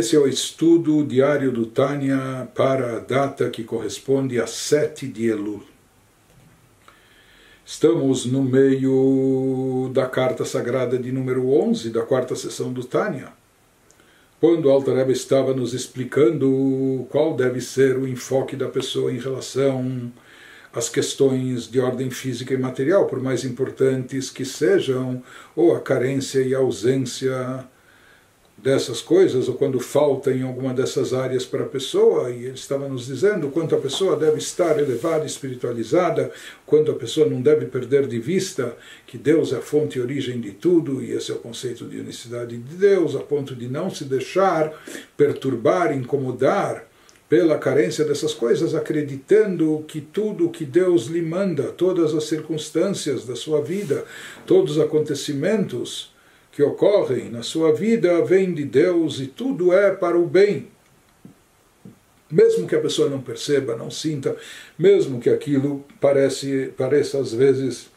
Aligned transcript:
Esse 0.00 0.16
é 0.16 0.18
o 0.18 0.26
estudo 0.26 1.04
diário 1.04 1.52
do 1.52 1.66
Tânia 1.66 2.48
para 2.54 2.96
a 2.96 2.98
data 3.00 3.50
que 3.50 3.62
corresponde 3.62 4.40
a 4.40 4.46
7 4.46 5.06
de 5.06 5.26
Elul. 5.26 5.62
Estamos 7.66 8.24
no 8.24 8.42
meio 8.42 9.90
da 9.92 10.06
carta 10.06 10.46
sagrada 10.46 10.98
de 10.98 11.12
número 11.12 11.50
11 11.50 11.90
da 11.90 12.00
quarta 12.00 12.34
sessão 12.34 12.72
do 12.72 12.82
Tânia, 12.82 13.28
quando 14.40 14.70
Altareba 14.70 15.12
estava 15.12 15.52
nos 15.52 15.74
explicando 15.74 17.06
qual 17.10 17.36
deve 17.36 17.60
ser 17.60 17.98
o 17.98 18.08
enfoque 18.08 18.56
da 18.56 18.68
pessoa 18.68 19.12
em 19.12 19.18
relação 19.18 20.10
às 20.72 20.88
questões 20.88 21.70
de 21.70 21.78
ordem 21.78 22.08
física 22.08 22.54
e 22.54 22.56
material, 22.56 23.04
por 23.04 23.20
mais 23.20 23.44
importantes 23.44 24.30
que 24.30 24.46
sejam, 24.46 25.22
ou 25.54 25.76
a 25.76 25.80
carência 25.80 26.40
e 26.40 26.54
a 26.54 26.58
ausência 26.58 27.68
dessas 28.62 29.00
coisas, 29.00 29.48
ou 29.48 29.54
quando 29.54 29.80
falta 29.80 30.30
em 30.30 30.42
alguma 30.42 30.74
dessas 30.74 31.14
áreas 31.14 31.46
para 31.46 31.64
a 31.64 31.68
pessoa, 31.68 32.30
e 32.30 32.44
ele 32.44 32.54
estava 32.54 32.88
nos 32.88 33.06
dizendo 33.06 33.48
quanto 33.48 33.74
a 33.74 33.78
pessoa 33.78 34.16
deve 34.16 34.38
estar 34.38 34.78
elevada, 34.78 35.24
espiritualizada, 35.24 36.30
quanto 36.66 36.90
a 36.90 36.94
pessoa 36.94 37.26
não 37.26 37.40
deve 37.40 37.66
perder 37.66 38.06
de 38.06 38.18
vista 38.18 38.76
que 39.06 39.16
Deus 39.16 39.52
é 39.52 39.56
a 39.56 39.62
fonte 39.62 39.98
e 39.98 40.02
origem 40.02 40.40
de 40.40 40.52
tudo, 40.52 41.02
e 41.02 41.12
esse 41.12 41.30
é 41.30 41.34
o 41.34 41.38
conceito 41.38 41.86
de 41.86 41.98
unicidade 41.98 42.56
de 42.56 42.76
Deus, 42.76 43.16
a 43.16 43.20
ponto 43.20 43.54
de 43.54 43.66
não 43.66 43.88
se 43.88 44.04
deixar 44.04 44.72
perturbar, 45.16 45.96
incomodar 45.96 46.86
pela 47.30 47.56
carência 47.56 48.04
dessas 48.04 48.34
coisas, 48.34 48.74
acreditando 48.74 49.84
que 49.86 50.00
tudo 50.00 50.46
o 50.46 50.50
que 50.50 50.64
Deus 50.64 51.06
lhe 51.06 51.22
manda, 51.22 51.64
todas 51.64 52.12
as 52.12 52.24
circunstâncias 52.24 53.24
da 53.24 53.36
sua 53.36 53.62
vida, 53.62 54.04
todos 54.44 54.76
os 54.76 54.82
acontecimentos, 54.82 56.12
que 56.52 56.62
ocorrem 56.62 57.30
na 57.30 57.42
sua 57.42 57.72
vida 57.72 58.24
vêm 58.24 58.52
de 58.52 58.64
Deus 58.64 59.20
e 59.20 59.26
tudo 59.26 59.72
é 59.72 59.90
para 59.90 60.18
o 60.18 60.26
bem. 60.26 60.68
Mesmo 62.30 62.66
que 62.66 62.76
a 62.76 62.80
pessoa 62.80 63.08
não 63.08 63.20
perceba, 63.20 63.76
não 63.76 63.90
sinta, 63.90 64.36
mesmo 64.78 65.20
que 65.20 65.28
aquilo 65.28 65.84
parece, 66.00 66.72
pareça 66.76 67.18
às 67.18 67.32
vezes 67.32 67.90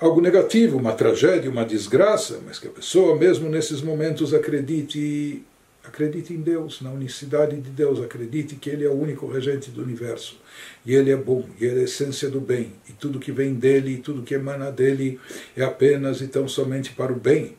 algo 0.00 0.20
negativo, 0.20 0.78
uma 0.78 0.92
tragédia, 0.92 1.50
uma 1.50 1.64
desgraça, 1.64 2.40
mas 2.46 2.58
que 2.58 2.68
a 2.68 2.70
pessoa, 2.70 3.16
mesmo 3.16 3.48
nesses 3.48 3.82
momentos, 3.82 4.32
acredite 4.32 5.42
Acredite 5.84 6.34
em 6.34 6.40
Deus, 6.40 6.82
na 6.82 6.90
unicidade 6.90 7.56
de 7.60 7.70
Deus, 7.70 8.00
acredite 8.00 8.56
que 8.56 8.68
Ele 8.68 8.84
é 8.84 8.88
o 8.88 8.92
único 8.92 9.26
regente 9.26 9.70
do 9.70 9.82
universo. 9.82 10.38
E 10.84 10.94
Ele 10.94 11.10
é 11.10 11.16
bom, 11.16 11.48
e 11.58 11.64
Ele 11.64 11.78
é 11.78 11.80
a 11.80 11.84
essência 11.84 12.28
do 12.28 12.40
bem. 12.40 12.72
E 12.88 12.92
tudo 12.92 13.18
que 13.18 13.32
vem 13.32 13.54
dele, 13.54 13.94
e 13.94 13.98
tudo 13.98 14.22
que 14.22 14.34
emana 14.34 14.70
dele, 14.70 15.18
é 15.56 15.64
apenas 15.64 16.20
e 16.20 16.28
tão 16.28 16.46
somente 16.46 16.92
para 16.92 17.12
o 17.12 17.16
bem. 17.16 17.56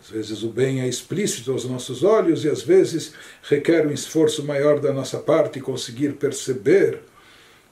Às 0.00 0.10
vezes 0.10 0.42
o 0.42 0.48
bem 0.48 0.80
é 0.80 0.88
explícito 0.88 1.52
aos 1.52 1.64
nossos 1.64 2.02
olhos, 2.02 2.44
e 2.44 2.48
às 2.48 2.62
vezes 2.62 3.12
requer 3.42 3.86
um 3.86 3.92
esforço 3.92 4.44
maior 4.44 4.80
da 4.80 4.92
nossa 4.92 5.18
parte 5.18 5.60
conseguir 5.60 6.14
perceber 6.14 7.00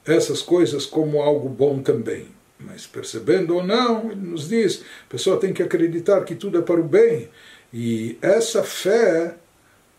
essas 0.05 0.43
coisas 0.43 0.85
como 0.85 1.23
algo 1.23 1.49
bom 1.49 1.81
também. 1.81 2.27
Mas 2.59 2.87
percebendo 2.87 3.55
ou 3.55 3.65
não, 3.65 4.11
ele 4.11 4.21
nos 4.21 4.49
diz, 4.49 4.83
a 5.07 5.11
pessoa 5.11 5.39
tem 5.39 5.53
que 5.53 5.63
acreditar 5.63 6.25
que 6.25 6.35
tudo 6.35 6.59
é 6.59 6.63
para 6.63 6.81
o 6.81 6.85
bem. 6.85 7.29
E 7.73 8.19
essa 8.21 8.63
fé 8.63 9.37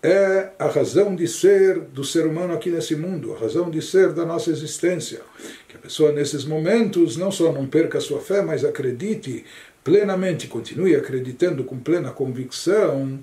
é 0.05 0.51
a 0.59 0.67
razão 0.67 1.15
de 1.15 1.27
ser 1.27 1.79
do 1.79 2.03
ser 2.03 2.27
humano 2.27 2.53
aqui 2.53 2.69
nesse 2.69 2.95
mundo, 2.95 3.33
a 3.33 3.39
razão 3.39 3.71
de 3.71 3.81
ser 3.81 4.13
da 4.13 4.25
nossa 4.25 4.51
existência. 4.51 5.21
Que 5.67 5.75
a 5.75 5.79
pessoa 5.79 6.11
nesses 6.11 6.45
momentos 6.45 7.17
não 7.17 7.31
só 7.31 7.51
não 7.51 7.65
perca 7.65 7.97
a 7.97 8.01
sua 8.01 8.19
fé, 8.19 8.41
mas 8.43 8.63
acredite 8.63 9.43
plenamente, 9.83 10.47
continue 10.47 10.95
acreditando 10.95 11.63
com 11.63 11.79
plena 11.79 12.11
convicção 12.11 13.19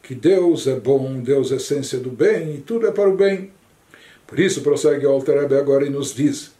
que 0.00 0.14
Deus 0.14 0.68
é 0.68 0.78
bom, 0.78 1.20
Deus 1.20 1.50
é 1.50 1.56
essência 1.56 1.98
do 1.98 2.10
bem 2.10 2.54
e 2.54 2.60
tudo 2.60 2.86
é 2.86 2.92
para 2.92 3.10
o 3.10 3.16
bem. 3.16 3.50
Por 4.24 4.38
isso 4.38 4.62
prossegue 4.62 5.04
o 5.04 5.10
Alter 5.10 5.52
agora 5.54 5.84
e 5.84 5.90
nos 5.90 6.14
diz 6.14 6.55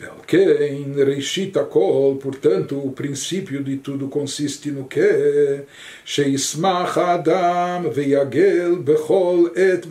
Velkein 0.00 0.94
Reishit 1.04 1.52
Kol, 1.68 2.16
portanto, 2.16 2.78
o 2.78 2.90
princípio 2.92 3.62
de 3.62 3.76
tudo 3.76 4.08
consiste 4.08 4.70
no 4.70 4.86
que? 4.86 5.66
Adam 6.96 7.90
veiagel 7.90 8.76
bechol 8.76 9.50
et. 9.54 9.86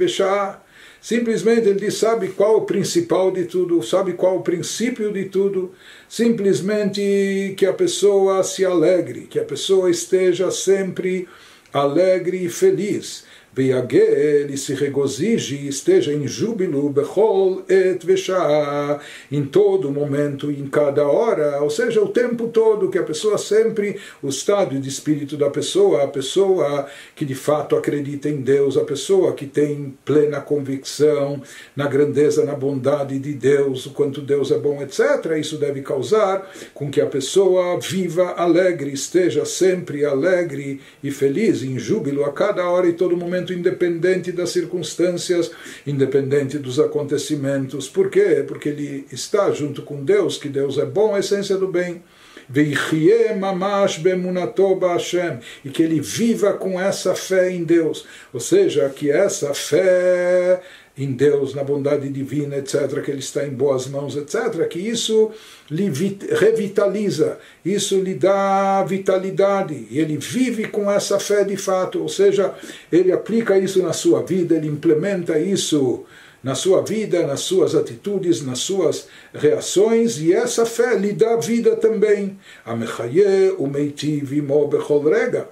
Simplesmente 1.00 1.69
ele 1.69 1.80
diz, 1.80 1.94
sabe 1.94 2.30
qual 2.30 2.58
o 2.58 2.66
principal 2.66 3.31
de 3.31 3.46
tudo, 3.46 3.81
sabe 3.84 4.14
qual 4.14 4.38
o 4.38 4.42
princípio 4.42 5.14
de 5.14 5.25
tudo? 5.25 5.72
Simplesmente 6.09 7.53
que 7.56 7.66
a 7.66 7.74
pessoa 7.74 8.44
se 8.44 8.66
alegre, 8.66 9.22
que 9.22 9.40
a 9.40 9.46
pessoa 9.46 9.90
esteja 9.90 10.52
sempre 10.52 11.28
alegre 11.72 12.44
e 12.44 12.50
feliz 12.50 13.24
Veiagel 13.54 14.50
e 14.50 14.58
se 14.58 14.74
regozije, 14.74 15.68
esteja 15.68 16.14
em 16.14 16.28
júbilo, 16.28 16.90
bechol 16.90 17.64
et 17.68 18.06
veshá, 18.06 19.00
em 19.32 19.44
todo 19.44 19.92
momento, 19.92 20.52
em 20.52 20.68
cada 20.68 21.08
hora, 21.08 21.62
ou 21.62 21.70
seja, 21.70 22.02
o 22.02 22.08
tempo 22.08 22.48
todo, 22.48 22.90
que 22.90 22.98
a 22.98 23.04
pessoa 23.04 23.38
sempre, 23.38 23.98
o 24.22 24.30
estado 24.30 24.80
de 24.80 24.88
espírito 24.88 25.36
da 25.36 25.50
pessoa, 25.50 26.04
a 26.04 26.08
pessoa 26.08 26.88
que 27.16 27.26
de 27.26 27.36
fato 27.36 27.76
acredita 27.76 28.30
em 28.30 28.42
Deus, 28.42 28.78
a 28.78 28.84
pessoa 28.84 29.34
que 29.34 29.46
tem 29.46 29.98
plena 30.06 30.40
convicção 30.40 31.42
na 31.76 31.88
grandeza, 31.88 32.46
na 32.46 32.54
bondade 32.54 33.18
de 33.18 33.34
Deus, 33.34 33.86
o 33.86 33.92
quanto 33.92 34.22
Deus 34.22 34.52
é 34.52 34.58
bom, 34.58 34.81
etc. 34.81 35.38
Isso 35.40 35.58
deve 35.58 35.81
causar 35.81 36.50
com 36.74 36.90
que 36.90 37.02
a 37.02 37.06
pessoa 37.06 37.80
viva 37.80 38.34
alegre, 38.34 38.92
esteja 38.92 39.46
sempre 39.46 40.06
alegre 40.06 40.81
e 41.04 41.12
feliz, 41.12 41.64
em 41.64 41.80
júbilo 41.80 42.24
a 42.24 42.31
cada 42.31 42.70
hora 42.70 42.88
e 42.88 42.94
todo 42.94 43.18
momento 43.18 43.39
independente 43.54 44.32
das 44.32 44.50
circunstâncias, 44.50 45.52
independente 45.86 46.58
dos 46.58 46.80
acontecimentos. 46.80 47.88
Por 47.88 48.10
quê? 48.10 48.44
Porque 48.48 48.70
ele 48.70 49.06
está 49.12 49.52
junto 49.52 49.82
com 49.82 50.04
Deus, 50.04 50.38
que 50.38 50.50
Deus 50.50 50.78
é 50.78 50.86
bom, 50.86 51.16
a 51.16 51.20
essência 51.20 51.58
do 51.58 51.68
bem. 51.68 52.02
E 52.52 52.76
que 55.70 55.84
ele 55.84 56.02
viva 56.02 56.54
com 56.54 56.82
essa 56.82 57.14
fé 57.14 57.52
em 57.52 57.64
Deus. 57.64 58.08
Ou 58.34 58.40
seja, 58.40 58.90
que 58.90 59.12
essa 59.12 59.54
fé 59.54 60.60
em 61.00 61.14
Deus, 61.14 61.56
na 61.56 61.64
bondade 61.64 62.10
divina, 62.10 62.58
etc., 62.58 63.02
que 63.02 63.10
ele 63.10 63.20
está 63.20 63.48
em 63.48 63.52
boas 63.52 63.88
mãos, 63.88 64.18
etc., 64.18 64.68
que 64.68 64.80
isso 64.80 65.32
lhe 65.72 65.90
revitaliza, 66.38 67.40
isso 67.64 68.00
lhe 68.02 68.14
dá 68.14 68.84
vitalidade, 68.84 69.88
e 69.90 69.98
ele 69.98 70.18
vive 70.18 70.68
com 70.68 70.92
essa 70.92 71.18
fé 71.18 71.46
de 71.46 71.56
fato, 71.56 72.02
ou 72.02 72.10
seja, 72.10 72.54
ele 72.92 73.14
aplica 73.14 73.58
isso 73.58 73.82
na 73.82 73.94
sua 73.94 74.22
vida, 74.22 74.56
ele 74.56 74.68
implementa 74.68 75.40
isso 75.40 76.04
na 76.44 76.54
sua 76.54 76.82
vida, 76.82 77.26
nas 77.26 77.42
suas 77.42 77.76
atitudes, 77.76 78.46
nas 78.46 78.60
suas 78.60 79.08
reações, 79.34 80.20
e 80.20 80.34
essa 80.34 80.66
fé 80.66 80.98
lhe 80.98 81.14
dá 81.14 81.38
vida 81.38 81.78
também. 81.78 82.38
Amechaye 82.66 83.56
umeitiv 83.58 84.34
imo 84.34 84.68
bechol 84.68 85.04
rega 85.10 85.48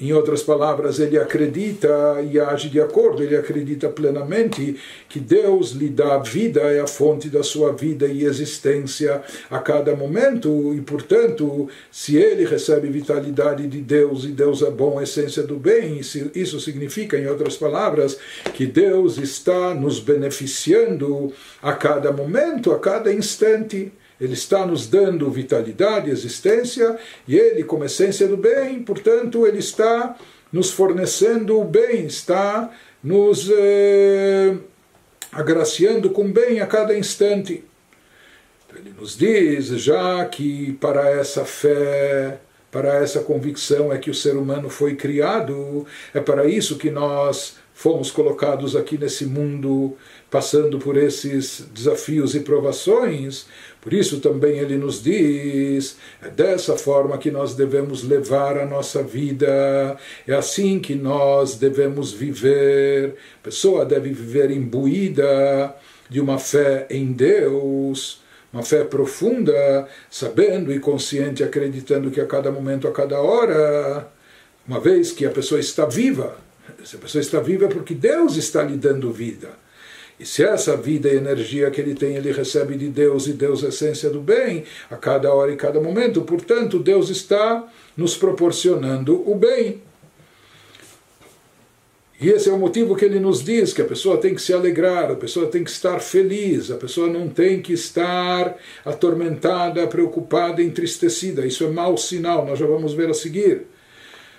em 0.00 0.12
outras 0.12 0.44
palavras, 0.44 1.00
ele 1.00 1.18
acredita 1.18 1.88
e 2.30 2.38
age 2.38 2.68
de 2.68 2.80
acordo, 2.80 3.20
ele 3.20 3.36
acredita 3.36 3.88
plenamente 3.88 4.76
que 5.08 5.18
Deus 5.18 5.72
lhe 5.72 5.88
dá 5.88 6.18
vida, 6.18 6.60
é 6.60 6.78
a 6.78 6.86
fonte 6.86 7.28
da 7.28 7.42
sua 7.42 7.72
vida 7.72 8.06
e 8.06 8.24
existência 8.24 9.20
a 9.50 9.58
cada 9.58 9.96
momento, 9.96 10.72
e 10.72 10.80
portanto, 10.80 11.68
se 11.90 12.16
ele 12.16 12.44
recebe 12.44 12.88
vitalidade 12.88 13.66
de 13.66 13.80
Deus 13.80 14.22
e 14.24 14.28
Deus 14.28 14.62
é 14.62 14.70
bom, 14.70 15.00
a 15.00 15.02
essência 15.02 15.42
do 15.42 15.56
bem, 15.56 15.98
isso 15.98 16.60
significa, 16.60 17.18
em 17.18 17.26
outras 17.26 17.56
palavras, 17.56 18.16
que 18.54 18.66
Deus 18.66 19.18
está 19.18 19.74
nos 19.74 19.98
beneficiando 19.98 21.32
a 21.60 21.72
cada 21.72 22.12
momento, 22.12 22.70
a 22.70 22.78
cada 22.78 23.12
instante. 23.12 23.92
Ele 24.20 24.34
está 24.34 24.66
nos 24.66 24.86
dando 24.86 25.30
vitalidade, 25.30 26.10
existência, 26.10 26.98
e 27.26 27.36
ele, 27.36 27.62
como 27.62 27.84
essência 27.84 28.26
do 28.26 28.36
bem, 28.36 28.82
portanto, 28.82 29.46
ele 29.46 29.58
está 29.58 30.16
nos 30.52 30.70
fornecendo 30.70 31.60
o 31.60 31.64
bem, 31.64 32.06
está 32.06 32.70
nos 33.02 33.48
eh, 33.50 34.56
agraciando 35.30 36.10
com 36.10 36.30
bem 36.30 36.60
a 36.60 36.66
cada 36.66 36.96
instante. 36.96 37.64
Ele 38.74 38.94
nos 38.98 39.16
diz 39.16 39.66
já 39.66 40.24
que 40.26 40.72
para 40.74 41.10
essa 41.10 41.44
fé, 41.44 42.38
para 42.70 42.96
essa 42.96 43.20
convicção 43.20 43.92
é 43.92 43.98
que 43.98 44.10
o 44.10 44.14
ser 44.14 44.36
humano 44.36 44.68
foi 44.68 44.94
criado, 44.94 45.86
é 46.12 46.20
para 46.20 46.46
isso 46.46 46.76
que 46.76 46.90
nós 46.90 47.56
fomos 47.72 48.10
colocados 48.10 48.76
aqui 48.76 48.98
nesse 48.98 49.24
mundo, 49.24 49.96
passando 50.30 50.78
por 50.78 50.96
esses 50.96 51.66
desafios 51.72 52.34
e 52.34 52.40
provações. 52.40 53.46
Por 53.80 53.92
isso 53.92 54.20
também 54.20 54.58
ele 54.58 54.76
nos 54.76 55.02
diz: 55.02 55.96
é 56.22 56.28
dessa 56.28 56.76
forma 56.76 57.18
que 57.18 57.30
nós 57.30 57.54
devemos 57.54 58.02
levar 58.02 58.58
a 58.58 58.66
nossa 58.66 59.02
vida, 59.02 59.96
é 60.26 60.34
assim 60.34 60.78
que 60.78 60.94
nós 60.94 61.56
devemos 61.56 62.12
viver. 62.12 63.14
A 63.40 63.44
pessoa 63.44 63.84
deve 63.84 64.10
viver 64.10 64.50
imbuída 64.50 65.74
de 66.08 66.20
uma 66.20 66.38
fé 66.38 66.86
em 66.90 67.12
Deus 67.12 68.20
uma 68.52 68.62
fé 68.62 68.82
profunda, 68.84 69.86
sabendo 70.10 70.72
e 70.72 70.80
consciente, 70.80 71.44
acreditando 71.44 72.10
que 72.10 72.20
a 72.20 72.26
cada 72.26 72.50
momento, 72.50 72.88
a 72.88 72.92
cada 72.92 73.20
hora, 73.20 74.08
uma 74.66 74.80
vez 74.80 75.12
que 75.12 75.26
a 75.26 75.30
pessoa 75.30 75.60
está 75.60 75.84
viva, 75.84 76.36
Se 76.84 76.96
a 76.96 76.98
pessoa 76.98 77.20
está 77.20 77.40
viva 77.40 77.64
é 77.64 77.68
porque 77.68 77.94
Deus 77.94 78.36
está 78.36 78.62
lhe 78.62 78.76
dando 78.76 79.10
vida. 79.10 79.50
E 80.18 80.26
se 80.26 80.42
essa 80.42 80.76
vida 80.76 81.08
e 81.08 81.16
energia 81.16 81.70
que 81.70 81.80
ele 81.80 81.94
tem, 81.94 82.16
ele 82.16 82.32
recebe 82.32 82.76
de 82.76 82.88
Deus, 82.88 83.28
e 83.28 83.32
Deus 83.32 83.62
é 83.62 83.66
a 83.66 83.68
essência 83.68 84.10
do 84.10 84.20
bem, 84.20 84.64
a 84.90 84.96
cada 84.96 85.32
hora 85.32 85.52
e 85.52 85.56
cada 85.56 85.80
momento, 85.80 86.22
portanto, 86.22 86.78
Deus 86.78 87.08
está 87.08 87.66
nos 87.96 88.16
proporcionando 88.16 89.22
o 89.30 89.34
bem. 89.34 89.80
E 92.20 92.30
esse 92.30 92.48
é 92.48 92.52
o 92.52 92.58
motivo 92.58 92.96
que 92.96 93.04
ele 93.04 93.20
nos 93.20 93.44
diz 93.44 93.72
que 93.72 93.80
a 93.80 93.84
pessoa 93.84 94.16
tem 94.16 94.34
que 94.34 94.42
se 94.42 94.52
alegrar, 94.52 95.08
a 95.08 95.14
pessoa 95.14 95.46
tem 95.46 95.62
que 95.62 95.70
estar 95.70 96.00
feliz, 96.00 96.68
a 96.68 96.74
pessoa 96.74 97.06
não 97.06 97.28
tem 97.28 97.62
que 97.62 97.72
estar 97.72 98.56
atormentada, 98.84 99.86
preocupada, 99.86 100.60
entristecida. 100.60 101.46
Isso 101.46 101.62
é 101.62 101.68
mau 101.68 101.96
sinal, 101.96 102.44
nós 102.44 102.58
já 102.58 102.66
vamos 102.66 102.92
ver 102.92 103.08
a 103.08 103.14
seguir. 103.14 103.66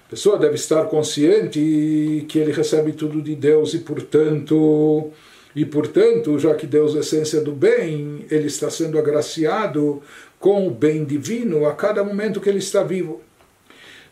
A 0.05 0.09
pessoa 0.09 0.37
deve 0.37 0.55
estar 0.55 0.85
consciente 0.87 2.25
que 2.27 2.37
ele 2.37 2.51
recebe 2.51 2.91
tudo 2.91 3.21
de 3.21 3.33
Deus 3.33 3.73
e, 3.73 3.77
portanto, 3.77 5.13
e 5.55 5.65
portanto, 5.65 6.37
já 6.37 6.53
que 6.53 6.67
Deus 6.67 6.95
é 6.95 6.99
essência 6.99 7.41
do 7.41 7.51
bem, 7.51 8.25
ele 8.29 8.47
está 8.47 8.69
sendo 8.69 8.99
agraciado 8.99 10.01
com 10.39 10.67
o 10.67 10.71
bem 10.71 11.03
divino 11.03 11.65
a 11.65 11.73
cada 11.73 12.03
momento 12.03 12.39
que 12.39 12.49
ele 12.49 12.59
está 12.59 12.83
vivo. 12.83 13.21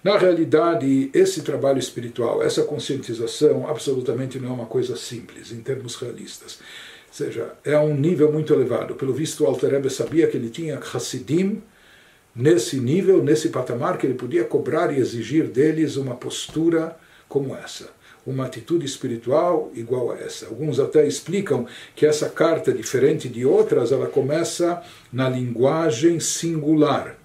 Na 0.03 0.17
realidade, 0.17 1.09
esse 1.13 1.41
trabalho 1.41 1.79
espiritual, 1.79 2.41
essa 2.41 2.63
conscientização, 2.63 3.67
absolutamente 3.67 4.39
não 4.39 4.49
é 4.49 4.53
uma 4.53 4.65
coisa 4.65 4.95
simples, 4.95 5.51
em 5.51 5.61
termos 5.61 5.95
realistas. 5.95 6.59
Ou 7.07 7.13
seja, 7.13 7.53
é 7.63 7.77
um 7.77 7.95
nível 7.95 8.31
muito 8.31 8.53
elevado. 8.53 8.95
Pelo 8.95 9.13
visto, 9.13 9.43
o 9.43 9.47
Alter 9.47 9.71
Rebbe 9.71 9.89
sabia 9.89 10.27
que 10.27 10.37
ele 10.37 10.49
tinha 10.49 10.79
Hassidim 10.79 11.61
nesse 12.35 12.79
nível, 12.79 13.23
nesse 13.23 13.49
patamar, 13.49 13.97
que 13.97 14.05
ele 14.05 14.13
podia 14.13 14.43
cobrar 14.43 14.93
e 14.93 14.99
exigir 14.99 15.47
deles 15.47 15.97
uma 15.97 16.15
postura 16.15 16.95
como 17.27 17.55
essa 17.55 17.96
uma 18.27 18.45
atitude 18.45 18.85
espiritual 18.85 19.71
igual 19.73 20.11
a 20.11 20.19
essa. 20.19 20.47
Alguns 20.47 20.79
até 20.79 21.07
explicam 21.07 21.65
que 21.95 22.05
essa 22.05 22.29
carta, 22.29 22.73
diferente 22.73 23.29
de 23.29 23.45
outras, 23.45 23.93
ela 23.93 24.07
começa 24.07 24.83
na 25.11 25.29
linguagem 25.29 26.19
singular. 26.19 27.15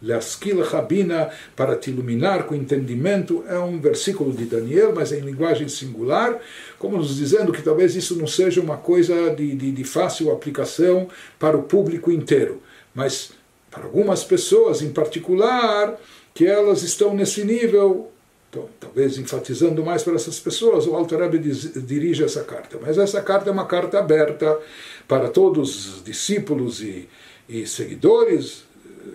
Leaskil 0.00 0.62
Rabina, 0.62 1.28
para 1.54 1.76
te 1.76 1.90
iluminar 1.90 2.44
com 2.44 2.54
entendimento, 2.54 3.44
é 3.48 3.58
um 3.58 3.78
versículo 3.78 4.32
de 4.32 4.46
Daniel, 4.46 4.92
mas 4.94 5.12
em 5.12 5.20
linguagem 5.20 5.68
singular, 5.68 6.38
como 6.78 6.96
nos 6.96 7.16
dizendo 7.16 7.52
que 7.52 7.60
talvez 7.60 7.94
isso 7.94 8.16
não 8.16 8.26
seja 8.26 8.60
uma 8.60 8.76
coisa 8.78 9.34
de, 9.34 9.54
de, 9.54 9.70
de 9.70 9.84
fácil 9.84 10.30
aplicação 10.30 11.08
para 11.38 11.58
o 11.58 11.64
público 11.64 12.10
inteiro, 12.10 12.62
mas 12.94 13.32
para 13.70 13.84
algumas 13.84 14.24
pessoas 14.24 14.80
em 14.80 14.92
particular, 14.92 15.98
que 16.32 16.46
elas 16.46 16.82
estão 16.82 17.14
nesse 17.14 17.44
nível, 17.44 18.10
então, 18.50 18.66
talvez 18.80 19.18
enfatizando 19.18 19.84
mais 19.84 20.02
para 20.02 20.14
essas 20.14 20.40
pessoas, 20.40 20.86
o 20.86 20.94
Alter 20.94 21.18
Rebbe 21.18 21.38
dirige 21.38 22.24
essa 22.24 22.42
carta. 22.42 22.78
Mas 22.80 22.96
essa 22.96 23.20
carta 23.20 23.50
é 23.50 23.52
uma 23.52 23.66
carta 23.66 23.98
aberta 23.98 24.58
para 25.06 25.28
todos 25.28 25.96
os 25.96 26.04
discípulos 26.04 26.80
e, 26.80 27.08
e 27.46 27.66
seguidores, 27.66 28.64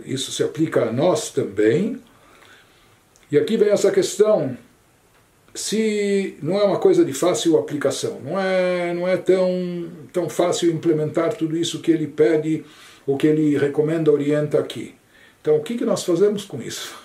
isso 0.05 0.31
se 0.31 0.43
aplica 0.43 0.83
a 0.83 0.91
nós 0.91 1.31
também. 1.31 1.99
E 3.31 3.37
aqui 3.37 3.57
vem 3.57 3.69
essa 3.69 3.91
questão, 3.91 4.55
se 5.55 6.37
não 6.41 6.59
é 6.59 6.63
uma 6.63 6.77
coisa 6.77 7.03
de 7.03 7.13
fácil 7.13 7.57
aplicação, 7.57 8.21
não 8.23 8.39
é, 8.39 8.93
não 8.93 9.07
é 9.07 9.17
tão, 9.17 9.89
tão 10.11 10.29
fácil 10.29 10.71
implementar 10.71 11.33
tudo 11.33 11.57
isso 11.57 11.81
que 11.81 11.91
ele 11.91 12.05
pede, 12.05 12.63
ou 13.07 13.17
que 13.17 13.25
ele 13.25 13.57
recomenda, 13.57 14.11
orienta 14.11 14.59
aqui. 14.59 14.93
Então, 15.41 15.57
o 15.57 15.63
que, 15.63 15.75
que 15.75 15.85
nós 15.85 16.03
fazemos 16.03 16.45
com 16.45 16.61
isso? 16.61 17.01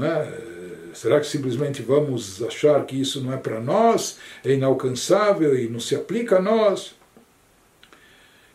É? 0.00 0.57
Será 0.98 1.20
que 1.20 1.28
simplesmente 1.28 1.80
vamos 1.80 2.42
achar 2.42 2.84
que 2.84 3.00
isso 3.00 3.22
não 3.22 3.32
é 3.32 3.36
para 3.36 3.60
nós, 3.60 4.18
é 4.44 4.52
inalcançável 4.52 5.56
e 5.56 5.68
não 5.68 5.78
se 5.78 5.94
aplica 5.94 6.38
a 6.38 6.42
nós? 6.42 6.96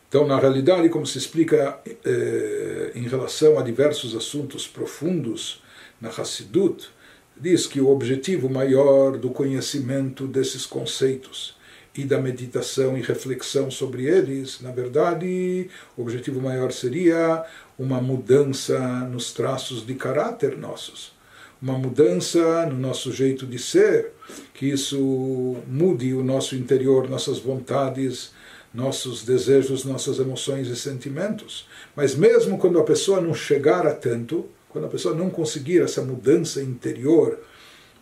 Então, 0.06 0.26
na 0.26 0.38
realidade, 0.38 0.90
como 0.90 1.06
se 1.06 1.16
explica 1.16 1.80
eh, 2.04 2.92
em 2.94 3.08
relação 3.08 3.58
a 3.58 3.62
diversos 3.62 4.14
assuntos 4.14 4.68
profundos 4.68 5.62
na 5.98 6.10
Hassidut, 6.10 6.90
diz 7.34 7.66
que 7.66 7.80
o 7.80 7.88
objetivo 7.88 8.50
maior 8.50 9.16
do 9.16 9.30
conhecimento 9.30 10.26
desses 10.26 10.66
conceitos 10.66 11.56
e 11.96 12.04
da 12.04 12.20
meditação 12.20 12.94
e 12.98 13.00
reflexão 13.00 13.70
sobre 13.70 14.04
eles, 14.04 14.60
na 14.60 14.70
verdade, 14.70 15.70
o 15.96 16.02
objetivo 16.02 16.42
maior 16.42 16.72
seria 16.72 17.42
uma 17.78 18.02
mudança 18.02 18.78
nos 19.10 19.32
traços 19.32 19.86
de 19.86 19.94
caráter 19.94 20.58
nossos 20.58 21.14
uma 21.60 21.78
mudança 21.78 22.66
no 22.66 22.78
nosso 22.78 23.12
jeito 23.12 23.46
de 23.46 23.58
ser, 23.58 24.12
que 24.52 24.66
isso 24.66 25.56
mude 25.66 26.12
o 26.14 26.22
nosso 26.22 26.54
interior, 26.54 27.08
nossas 27.08 27.38
vontades, 27.38 28.32
nossos 28.72 29.24
desejos, 29.24 29.84
nossas 29.84 30.18
emoções 30.18 30.68
e 30.68 30.76
sentimentos. 30.76 31.66
Mas 31.94 32.14
mesmo 32.14 32.58
quando 32.58 32.78
a 32.78 32.84
pessoa 32.84 33.20
não 33.20 33.32
chegar 33.32 33.86
a 33.86 33.94
tanto, 33.94 34.46
quando 34.68 34.86
a 34.86 34.90
pessoa 34.90 35.14
não 35.14 35.30
conseguir 35.30 35.80
essa 35.80 36.02
mudança 36.02 36.60
interior 36.60 37.38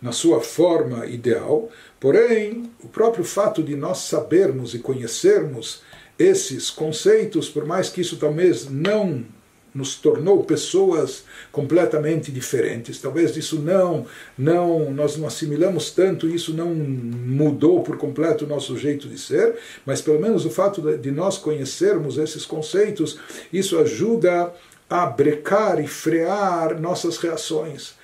na 0.01 0.11
sua 0.11 0.41
forma 0.41 1.07
ideal, 1.07 1.71
porém, 2.01 2.71
o 2.83 2.89
próprio 2.89 3.25
fato 3.25 3.63
de 3.63 3.77
nós 3.77 3.99
sabermos 3.99 4.75
e 4.75 4.79
conhecermos 4.79 5.83
esses 6.19 6.71
conceitos, 6.71 7.49
por 7.49 7.65
mais 7.65 7.89
que 7.89 8.01
isso 8.01 8.17
talvez 8.17 8.69
não 8.69 9.25
nos 9.75 9.95
tornou 9.95 10.45
pessoas 10.45 11.25
completamente 11.51 12.31
diferentes. 12.31 13.01
Talvez 13.01 13.37
isso 13.37 13.59
não, 13.59 14.07
não, 14.37 14.91
nós 14.91 15.17
não 15.17 15.27
assimilamos 15.27 15.91
tanto, 15.91 16.29
isso 16.29 16.53
não 16.53 16.75
mudou 16.75 17.83
por 17.83 17.97
completo 17.97 18.45
o 18.45 18.49
nosso 18.49 18.77
jeito 18.77 19.09
de 19.09 19.19
ser, 19.19 19.57
mas 19.87 20.01
pelo 20.01 20.21
menos 20.21 20.45
o 20.45 20.51
fato 20.51 20.83
de 20.99 21.11
nós 21.11 21.39
conhecermos 21.39 22.19
esses 22.19 22.45
conceitos, 22.45 23.19
isso 23.53 23.79
ajuda 23.79 24.53
a 24.89 25.07
brecar 25.07 25.81
e 25.83 25.87
frear 25.87 26.79
nossas 26.79 27.17
reações. 27.17 27.95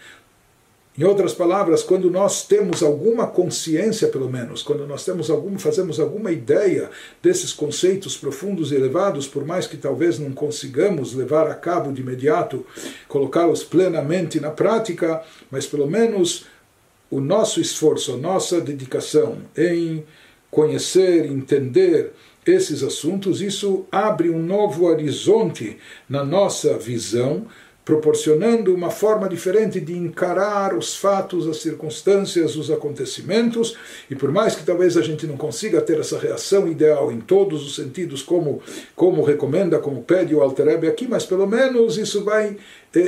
Em 0.98 1.04
outras 1.04 1.32
palavras, 1.32 1.84
quando 1.84 2.10
nós 2.10 2.44
temos 2.44 2.82
alguma 2.82 3.28
consciência, 3.28 4.08
pelo 4.08 4.28
menos, 4.28 4.64
quando 4.64 4.84
nós 4.84 5.04
temos 5.04 5.30
algum, 5.30 5.56
fazemos 5.56 6.00
alguma 6.00 6.32
ideia 6.32 6.90
desses 7.22 7.52
conceitos 7.52 8.16
profundos 8.16 8.72
e 8.72 8.74
elevados, 8.74 9.28
por 9.28 9.46
mais 9.46 9.68
que 9.68 9.76
talvez 9.76 10.18
não 10.18 10.32
consigamos 10.32 11.14
levar 11.14 11.48
a 11.48 11.54
cabo 11.54 11.92
de 11.92 12.02
imediato, 12.02 12.66
colocá-los 13.06 13.62
plenamente 13.62 14.40
na 14.40 14.50
prática, 14.50 15.22
mas 15.52 15.68
pelo 15.68 15.86
menos 15.88 16.46
o 17.08 17.20
nosso 17.20 17.60
esforço, 17.60 18.14
a 18.14 18.16
nossa 18.16 18.60
dedicação 18.60 19.38
em 19.56 20.04
conhecer, 20.50 21.26
entender 21.26 22.12
esses 22.44 22.82
assuntos, 22.82 23.40
isso 23.40 23.86
abre 23.92 24.30
um 24.30 24.42
novo 24.42 24.86
horizonte 24.86 25.78
na 26.08 26.24
nossa 26.24 26.76
visão 26.76 27.46
proporcionando 27.88 28.74
uma 28.74 28.90
forma 28.90 29.26
diferente 29.26 29.80
de 29.80 29.96
encarar 29.96 30.76
os 30.76 30.94
fatos, 30.94 31.48
as 31.48 31.56
circunstâncias, 31.62 32.54
os 32.54 32.70
acontecimentos, 32.70 33.78
e 34.10 34.14
por 34.14 34.30
mais 34.30 34.54
que 34.54 34.62
talvez 34.62 34.94
a 34.98 35.00
gente 35.00 35.26
não 35.26 35.38
consiga 35.38 35.80
ter 35.80 35.98
essa 35.98 36.18
reação 36.18 36.68
ideal 36.68 37.10
em 37.10 37.18
todos 37.18 37.66
os 37.66 37.74
sentidos, 37.74 38.22
como, 38.22 38.60
como 38.94 39.22
recomenda, 39.22 39.78
como 39.78 40.02
pede 40.02 40.34
o 40.34 40.42
Alter 40.42 40.86
aqui, 40.86 41.08
mas 41.08 41.24
pelo 41.24 41.46
menos 41.46 41.96
isso 41.96 42.22
vai 42.22 42.58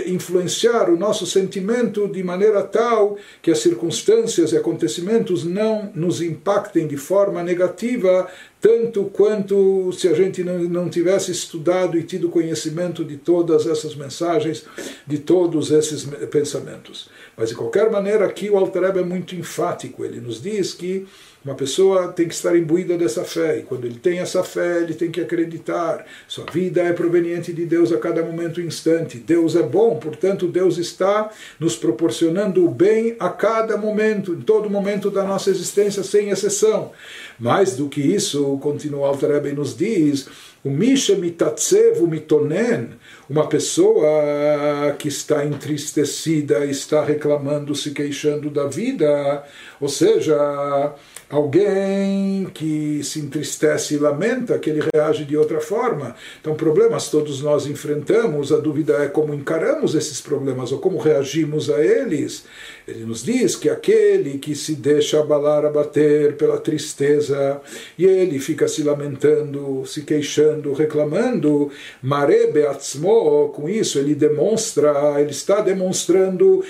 influenciar 0.06 0.90
o 0.90 0.96
nosso 0.96 1.26
sentimento 1.26 2.06
de 2.06 2.22
maneira 2.22 2.62
tal 2.62 3.16
que 3.40 3.50
as 3.50 3.58
circunstâncias 3.60 4.52
e 4.52 4.56
acontecimentos 4.56 5.44
não 5.44 5.90
nos 5.94 6.20
impactem 6.20 6.86
de 6.86 6.98
forma 6.98 7.42
negativa, 7.42 8.28
tanto 8.60 9.04
quanto 9.04 9.90
se 9.92 10.06
a 10.06 10.12
gente 10.12 10.44
não, 10.44 10.58
não 10.58 10.88
tivesse 10.90 11.32
estudado 11.32 11.98
e 11.98 12.02
tido 12.02 12.28
conhecimento 12.28 13.02
de 13.02 13.16
todas 13.16 13.66
essas 13.66 13.94
mensagens, 13.94 14.66
de 15.06 15.18
todos 15.18 15.70
esses 15.70 16.04
pensamentos. 16.30 17.08
Mas 17.34 17.48
de 17.48 17.54
qualquer 17.54 17.90
maneira, 17.90 18.26
aqui 18.26 18.50
o 18.50 18.58
Alter 18.58 18.84
é 18.84 19.02
muito 19.02 19.34
enfático. 19.34 20.04
Ele 20.04 20.20
nos 20.20 20.42
diz 20.42 20.74
que 20.74 21.06
uma 21.44 21.54
pessoa 21.54 22.08
tem 22.08 22.28
que 22.28 22.34
estar 22.34 22.54
imbuída 22.56 22.98
dessa 22.98 23.24
fé, 23.24 23.58
e 23.58 23.62
quando 23.62 23.86
ele 23.86 23.98
tem 23.98 24.18
essa 24.18 24.44
fé, 24.44 24.82
ele 24.82 24.92
tem 24.92 25.10
que 25.10 25.20
acreditar. 25.20 26.04
Sua 26.28 26.44
vida 26.52 26.82
é 26.82 26.92
proveniente 26.92 27.50
de 27.52 27.64
Deus 27.64 27.92
a 27.92 27.98
cada 27.98 28.22
momento 28.22 28.60
e 28.60 28.66
instante. 28.66 29.16
Deus 29.16 29.56
é 29.56 29.62
bom, 29.62 29.96
portanto, 29.96 30.46
Deus 30.46 30.76
está 30.76 31.30
nos 31.58 31.76
proporcionando 31.76 32.64
o 32.64 32.70
bem 32.70 33.16
a 33.18 33.30
cada 33.30 33.78
momento, 33.78 34.34
em 34.34 34.40
todo 34.42 34.68
momento 34.68 35.10
da 35.10 35.24
nossa 35.24 35.48
existência, 35.48 36.02
sem 36.02 36.28
exceção. 36.28 36.92
Mais 37.38 37.74
do 37.74 37.88
que 37.88 38.02
isso, 38.02 38.58
continua 38.58 39.08
Alter 39.08 39.30
Rebbe 39.30 39.52
nos 39.52 39.74
diz, 39.74 40.28
o 40.62 40.68
Misha 40.68 41.16
mitatsev 41.16 42.02
mitonen, 42.02 42.90
uma 43.30 43.46
pessoa 43.48 44.94
que 44.98 45.08
está 45.08 45.42
entristecida, 45.46 46.66
está 46.66 47.02
reclamando, 47.02 47.74
se 47.74 47.92
queixando 47.92 48.50
da 48.50 48.66
vida, 48.66 49.42
ou 49.80 49.88
seja, 49.88 50.92
alguém 51.30 52.46
que 52.52 53.02
se 53.04 53.20
entristece 53.20 53.94
e 53.94 53.98
lamenta, 53.98 54.58
que 54.58 54.68
ele 54.68 54.82
reage 54.92 55.24
de 55.24 55.36
outra 55.36 55.60
forma. 55.60 56.16
Então, 56.40 56.56
problemas 56.56 57.08
todos 57.08 57.40
nós 57.40 57.66
enfrentamos, 57.66 58.52
a 58.52 58.56
dúvida 58.56 58.94
é 59.04 59.06
como 59.06 59.32
encaramos 59.32 59.94
esses 59.94 60.20
problemas 60.20 60.72
ou 60.72 60.80
como 60.80 60.98
reagimos 60.98 61.70
a 61.70 61.80
eles. 61.84 62.44
Ele 62.86 63.04
nos 63.04 63.22
diz 63.22 63.54
que 63.54 63.68
aquele 63.68 64.38
que 64.38 64.56
se 64.56 64.74
deixa 64.74 65.20
abalar, 65.20 65.64
abater 65.64 66.36
pela 66.36 66.58
tristeza, 66.58 67.60
e 67.96 68.04
ele 68.04 68.40
fica 68.40 68.66
se 68.66 68.82
lamentando, 68.82 69.84
se 69.86 70.02
queixando, 70.02 70.72
reclamando, 70.72 71.70
marebe 72.02 72.66
atzmo, 72.66 73.50
com 73.50 73.68
isso 73.68 73.98
ele 73.98 74.16
demonstra, 74.16 75.20
ele 75.20 75.30
está 75.30 75.60
demonstrando 75.60 76.64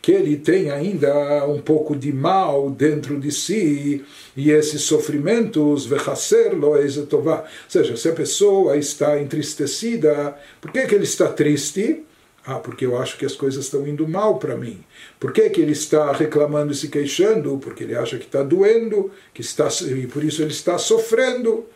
que 0.00 0.12
ele 0.12 0.36
tem 0.36 0.75
ainda 0.76 1.46
um 1.46 1.60
pouco 1.60 1.96
de 1.96 2.12
mal 2.12 2.70
dentro 2.70 3.18
de 3.18 3.32
si, 3.32 4.04
e 4.36 4.50
esses 4.50 4.82
sofrimentos, 4.82 5.90
ou 5.90 7.44
seja, 7.68 7.96
se 7.96 8.08
a 8.08 8.12
pessoa 8.12 8.76
está 8.76 9.20
entristecida, 9.20 10.36
por 10.60 10.70
que, 10.70 10.86
que 10.86 10.94
ele 10.94 11.04
está 11.04 11.28
triste? 11.28 12.04
Ah, 12.44 12.60
porque 12.60 12.86
eu 12.86 12.96
acho 12.96 13.18
que 13.18 13.26
as 13.26 13.34
coisas 13.34 13.64
estão 13.64 13.84
indo 13.86 14.06
mal 14.06 14.38
para 14.38 14.56
mim. 14.56 14.84
Por 15.18 15.32
que, 15.32 15.50
que 15.50 15.60
ele 15.60 15.72
está 15.72 16.12
reclamando 16.12 16.72
e 16.72 16.76
se 16.76 16.88
queixando? 16.88 17.58
Porque 17.58 17.82
ele 17.82 17.96
acha 17.96 18.18
que 18.18 18.26
está 18.26 18.44
doendo, 18.44 19.10
que 19.34 19.40
está, 19.40 19.68
e 19.82 20.06
por 20.06 20.22
isso 20.22 20.42
ele 20.42 20.52
está 20.52 20.78
sofrendo. 20.78 21.66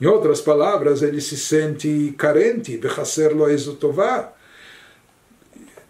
Em 0.00 0.06
outras 0.06 0.40
palavras, 0.40 1.02
ele 1.02 1.20
se 1.20 1.36
sente 1.36 2.14
carente, 2.16 2.78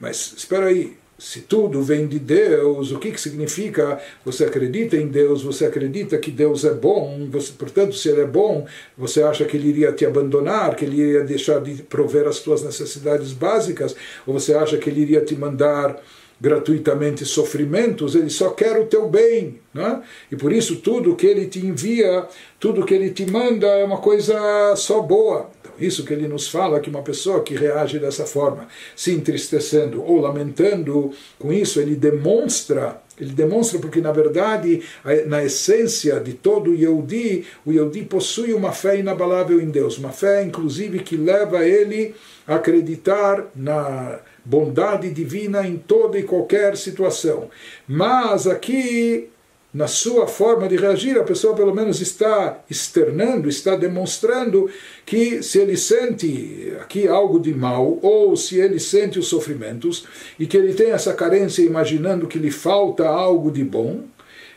mas 0.00 0.32
espera 0.34 0.66
aí, 0.66 0.96
se 1.20 1.42
tudo 1.42 1.82
vem 1.82 2.06
de 2.06 2.18
Deus, 2.18 2.92
o 2.92 2.98
que, 2.98 3.12
que 3.12 3.20
significa? 3.20 4.00
Você 4.24 4.46
acredita 4.46 4.96
em 4.96 5.06
Deus, 5.06 5.42
você 5.42 5.66
acredita 5.66 6.16
que 6.16 6.30
Deus 6.30 6.64
é 6.64 6.72
bom, 6.72 7.28
você, 7.30 7.52
portanto, 7.52 7.94
se 7.94 8.08
Ele 8.08 8.22
é 8.22 8.26
bom, 8.26 8.66
você 8.96 9.22
acha 9.22 9.44
que 9.44 9.54
Ele 9.54 9.68
iria 9.68 9.92
te 9.92 10.06
abandonar, 10.06 10.74
que 10.74 10.86
Ele 10.86 10.96
iria 10.96 11.22
deixar 11.22 11.60
de 11.60 11.82
prover 11.82 12.26
as 12.26 12.38
tuas 12.38 12.62
necessidades 12.62 13.32
básicas, 13.32 13.94
ou 14.26 14.32
você 14.32 14.54
acha 14.54 14.78
que 14.78 14.88
Ele 14.88 15.02
iria 15.02 15.20
te 15.20 15.36
mandar 15.36 16.02
gratuitamente 16.40 17.24
sofrimentos, 17.26 18.14
ele 18.14 18.30
só 18.30 18.48
quer 18.48 18.80
o 18.80 18.86
teu 18.86 19.06
bem. 19.06 19.60
Né? 19.74 20.02
E 20.32 20.36
por 20.36 20.50
isso 20.52 20.76
tudo 20.76 21.14
que 21.14 21.26
ele 21.26 21.46
te 21.46 21.58
envia, 21.58 22.26
tudo 22.58 22.86
que 22.86 22.94
ele 22.94 23.10
te 23.10 23.30
manda 23.30 23.66
é 23.66 23.84
uma 23.84 23.98
coisa 23.98 24.74
só 24.74 25.02
boa. 25.02 25.50
Isso 25.80 26.04
que 26.04 26.12
ele 26.12 26.28
nos 26.28 26.48
fala, 26.48 26.80
que 26.80 26.90
uma 26.90 27.02
pessoa 27.02 27.42
que 27.42 27.54
reage 27.54 27.98
dessa 27.98 28.26
forma, 28.26 28.68
se 28.94 29.12
entristecendo 29.12 30.02
ou 30.04 30.20
lamentando, 30.20 31.12
com 31.38 31.52
isso 31.52 31.80
ele 31.80 31.96
demonstra 31.96 33.00
ele 33.20 33.32
demonstra 33.32 33.78
porque, 33.78 34.00
na 34.00 34.12
verdade, 34.12 34.82
na 35.26 35.44
essência 35.44 36.18
de 36.18 36.32
todo 36.32 36.74
Yehudi, 36.74 37.44
o 37.66 37.70
Yehudi 37.70 38.02
possui 38.02 38.54
uma 38.54 38.72
fé 38.72 38.98
inabalável 38.98 39.60
em 39.60 39.68
Deus, 39.68 39.98
uma 39.98 40.10
fé, 40.10 40.42
inclusive, 40.42 41.00
que 41.00 41.18
leva 41.18 41.66
ele 41.66 42.14
a 42.46 42.54
acreditar 42.54 43.46
na 43.54 44.20
bondade 44.42 45.10
divina 45.10 45.66
em 45.66 45.76
toda 45.76 46.18
e 46.18 46.22
qualquer 46.22 46.78
situação. 46.78 47.50
Mas 47.86 48.46
aqui, 48.46 49.28
na 49.72 49.86
sua 49.86 50.26
forma 50.26 50.68
de 50.68 50.76
reagir, 50.76 51.16
a 51.16 51.22
pessoa 51.22 51.54
pelo 51.54 51.74
menos 51.74 52.00
está 52.00 52.60
externando, 52.68 53.48
está 53.48 53.76
demonstrando 53.76 54.68
que 55.06 55.42
se 55.44 55.58
ele 55.58 55.76
sente 55.76 56.72
aqui 56.80 57.06
algo 57.06 57.38
de 57.38 57.54
mal, 57.54 57.98
ou 58.02 58.36
se 58.36 58.58
ele 58.58 58.80
sente 58.80 59.18
os 59.18 59.28
sofrimentos, 59.28 60.04
e 60.38 60.46
que 60.46 60.56
ele 60.56 60.74
tem 60.74 60.90
essa 60.90 61.14
carência 61.14 61.62
imaginando 61.62 62.26
que 62.26 62.38
lhe 62.38 62.50
falta 62.50 63.08
algo 63.08 63.50
de 63.50 63.62
bom, 63.62 64.02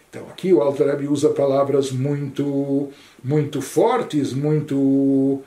então 0.09 0.27
aqui 0.29 0.51
o 0.51 0.61
Alter 0.61 1.11
usa 1.11 1.29
palavras 1.29 1.91
muito, 1.91 2.89
muito 3.23 3.61
fortes, 3.61 4.33
muito 4.33 5.41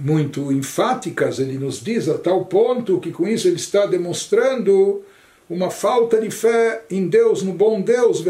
muito 0.00 0.50
enfáticas, 0.50 1.38
ele 1.38 1.58
nos 1.58 1.78
diz 1.82 2.08
a 2.08 2.16
tal 2.16 2.46
ponto 2.46 2.98
que 2.98 3.12
com 3.12 3.28
isso 3.28 3.46
ele 3.46 3.56
está 3.56 3.84
demonstrando 3.84 5.04
uma 5.48 5.70
falta 5.70 6.20
de 6.20 6.30
fé 6.30 6.82
em 6.90 7.08
Deus, 7.08 7.42
no 7.42 7.52
bom 7.52 7.80
Deus, 7.80 8.24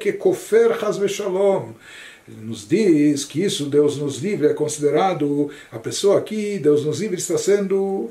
que 0.00 0.12
kofer 0.12 0.76
shalom. 1.08 1.70
Ele 2.28 2.44
nos 2.44 2.66
diz 2.68 3.24
que 3.24 3.42
isso, 3.42 3.66
Deus 3.66 3.96
nos 3.98 4.18
livre, 4.18 4.48
é 4.48 4.54
considerado, 4.54 5.50
a 5.70 5.78
pessoa 5.78 6.18
aqui, 6.18 6.58
Deus 6.58 6.84
nos 6.84 7.00
livre, 7.00 7.16
está 7.16 7.38
sendo, 7.38 8.10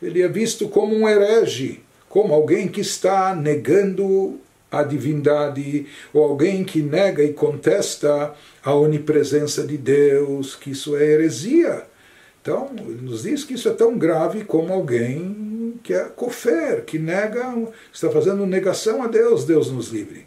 ele 0.00 0.22
é 0.22 0.28
visto 0.28 0.68
como 0.68 0.94
um 0.94 1.08
herege, 1.08 1.80
como 2.08 2.32
alguém 2.32 2.68
que 2.68 2.80
está 2.80 3.34
negando 3.34 4.38
a 4.70 4.82
divindade, 4.82 5.86
ou 6.12 6.22
alguém 6.22 6.64
que 6.64 6.80
nega 6.80 7.22
e 7.22 7.32
contesta 7.32 8.34
a 8.62 8.74
onipresença 8.74 9.66
de 9.66 9.76
Deus, 9.76 10.54
que 10.54 10.70
isso 10.70 10.96
é 10.96 11.04
heresia. 11.04 11.84
Então, 12.40 12.70
ele 12.78 13.00
nos 13.02 13.24
diz 13.24 13.42
que 13.42 13.54
isso 13.54 13.68
é 13.68 13.72
tão 13.72 13.98
grave 13.98 14.44
como 14.44 14.72
alguém 14.72 15.55
que 15.82 15.92
é 15.94 16.04
cofer, 16.04 16.84
que 16.84 16.98
nega, 16.98 17.54
está 17.92 18.10
fazendo 18.10 18.46
negação 18.46 19.02
a 19.02 19.06
Deus, 19.06 19.44
Deus 19.44 19.70
nos 19.70 19.88
livre. 19.88 20.26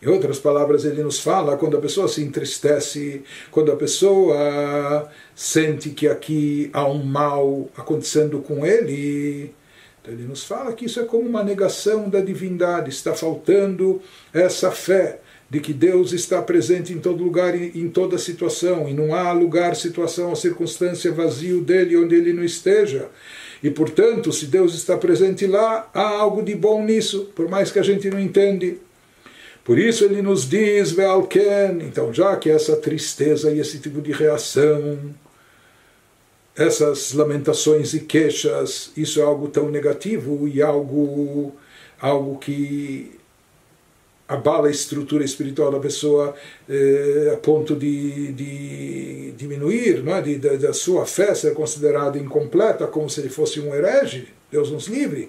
Em 0.00 0.08
outras 0.08 0.38
palavras, 0.38 0.84
ele 0.84 1.02
nos 1.02 1.18
fala 1.18 1.56
quando 1.56 1.76
a 1.76 1.80
pessoa 1.80 2.06
se 2.06 2.22
entristece, 2.22 3.22
quando 3.50 3.72
a 3.72 3.76
pessoa 3.76 5.10
sente 5.34 5.90
que 5.90 6.06
aqui 6.06 6.70
há 6.72 6.86
um 6.86 7.02
mal 7.02 7.68
acontecendo 7.76 8.40
com 8.40 8.64
ele. 8.66 9.54
Então 10.02 10.12
ele 10.12 10.24
nos 10.24 10.44
fala 10.44 10.72
que 10.74 10.84
isso 10.84 11.00
é 11.00 11.04
como 11.04 11.28
uma 11.28 11.42
negação 11.42 12.10
da 12.10 12.20
divindade, 12.20 12.90
está 12.90 13.14
faltando 13.14 14.00
essa 14.32 14.70
fé 14.70 15.20
de 15.48 15.60
que 15.60 15.72
Deus 15.72 16.12
está 16.12 16.42
presente 16.42 16.92
em 16.92 16.98
todo 16.98 17.22
lugar 17.22 17.54
e 17.54 17.72
em 17.80 17.88
toda 17.88 18.18
situação, 18.18 18.88
e 18.88 18.92
não 18.92 19.14
há 19.14 19.32
lugar, 19.32 19.76
situação 19.76 20.30
ou 20.30 20.36
circunstância 20.36 21.10
vazio 21.12 21.60
dele 21.62 21.96
onde 21.96 22.14
ele 22.16 22.32
não 22.32 22.44
esteja. 22.44 23.08
E 23.66 23.70
portanto, 23.72 24.32
se 24.32 24.46
Deus 24.46 24.74
está 24.74 24.96
presente 24.96 25.44
lá, 25.44 25.90
há 25.92 26.08
algo 26.20 26.40
de 26.40 26.54
bom 26.54 26.84
nisso, 26.84 27.32
por 27.34 27.48
mais 27.48 27.68
que 27.68 27.80
a 27.80 27.82
gente 27.82 28.08
não 28.08 28.20
entende. 28.20 28.78
Por 29.64 29.76
isso 29.76 30.04
ele 30.04 30.22
nos 30.22 30.48
diz, 30.48 30.92
Vealken, 30.92 31.80
então 31.82 32.14
já 32.14 32.36
que 32.36 32.48
essa 32.48 32.76
tristeza 32.76 33.50
e 33.50 33.58
esse 33.58 33.80
tipo 33.80 34.00
de 34.00 34.12
reação, 34.12 35.12
essas 36.54 37.12
lamentações 37.12 37.92
e 37.92 37.98
queixas, 37.98 38.92
isso 38.96 39.18
é 39.18 39.24
algo 39.24 39.48
tão 39.48 39.68
negativo 39.68 40.46
e 40.46 40.62
algo, 40.62 41.52
algo 42.00 42.38
que 42.38 43.15
abala 44.28 44.68
a 44.68 44.70
estrutura 44.70 45.24
espiritual 45.24 45.70
da 45.70 45.78
pessoa 45.78 46.34
eh, 46.68 47.30
a 47.32 47.36
ponto 47.36 47.76
de, 47.76 48.32
de 48.32 49.32
diminuir, 49.36 50.02
não 50.02 50.16
é? 50.16 50.22
de, 50.22 50.36
de, 50.36 50.56
da 50.58 50.72
sua 50.72 51.06
fé 51.06 51.34
ser 51.34 51.54
considerada 51.54 52.18
incompleta, 52.18 52.86
como 52.86 53.08
se 53.08 53.20
ele 53.20 53.28
fosse 53.28 53.60
um 53.60 53.74
herege. 53.74 54.28
Deus 54.50 54.70
nos 54.70 54.86
livre. 54.86 55.28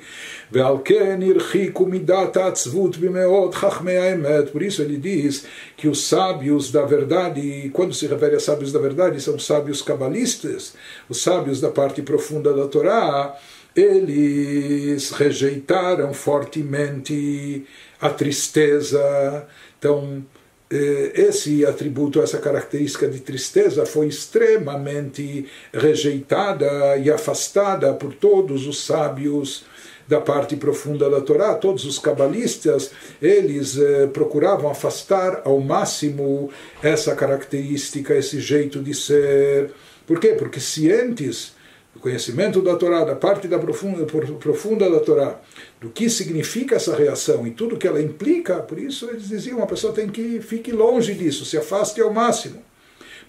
Por 4.52 4.62
isso 4.62 4.82
ele 4.84 4.98
diz 4.98 5.46
que 5.76 5.88
os 5.88 6.08
sábios 6.08 6.72
da 6.72 6.86
verdade, 6.86 7.70
quando 7.74 7.96
se 7.96 8.06
refere 8.06 8.36
a 8.36 8.40
sábios 8.40 8.72
da 8.72 8.80
verdade, 8.80 9.20
são 9.20 9.40
sábios 9.40 9.82
cabalistas, 9.82 10.76
os 11.10 11.22
sábios 11.22 11.60
da 11.60 11.72
parte 11.72 12.04
profunda 12.04 12.54
da 12.54 12.68
Torá, 12.68 13.36
eles 13.76 15.12
rejeitaram 15.12 16.14
fortemente 16.14 17.66
a 18.00 18.10
tristeza. 18.10 19.48
Então, 19.78 20.24
eh, 20.70 21.12
esse 21.16 21.66
atributo, 21.66 22.22
essa 22.22 22.38
característica 22.38 23.08
de 23.08 23.20
tristeza 23.20 23.86
foi 23.86 24.08
extremamente 24.08 25.46
rejeitada 25.74 26.98
e 26.98 27.10
afastada 27.10 27.94
por 27.94 28.14
todos 28.14 28.68
os 28.68 28.84
sábios 28.84 29.66
da 30.08 30.22
parte 30.22 30.56
profunda 30.56 31.10
da 31.10 31.20
Torá, 31.20 31.54
todos 31.54 31.84
os 31.84 32.00
cabalistas, 32.00 32.92
eles 33.22 33.78
eh, 33.78 34.08
procuravam 34.08 34.72
afastar 34.72 35.42
ao 35.44 35.60
máximo 35.60 36.50
essa 36.82 37.14
característica, 37.14 38.16
esse 38.16 38.40
jeito 38.40 38.82
de 38.82 38.94
ser. 38.94 39.72
Por 40.06 40.20
quê? 40.20 40.30
Porque 40.30 40.62
cientes 40.62 41.57
do 41.98 42.00
conhecimento 42.00 42.62
da 42.62 42.76
Torá, 42.76 43.04
da 43.04 43.16
parte 43.16 43.48
da 43.48 43.58
profunda, 43.58 44.06
profunda 44.06 44.90
da 44.90 45.00
Torá, 45.00 45.40
do 45.82 45.90
que 45.90 46.10
significa 46.10 46.76
essa 46.76 46.96
reação 46.96 47.46
e 47.46 47.52
tudo 47.52 47.78
que 47.78 47.88
ela 47.88 48.02
implica, 48.02 48.56
por 48.60 48.80
isso 48.80 49.10
eles 49.10 49.28
diziam, 49.28 49.62
a 49.62 49.68
pessoa 49.68 49.92
tem 49.92 50.08
que 50.08 50.40
fique 50.40 50.72
longe 50.72 51.14
disso, 51.14 51.44
se 51.44 51.58
afaste 51.58 52.00
ao 52.00 52.14
máximo. 52.14 52.62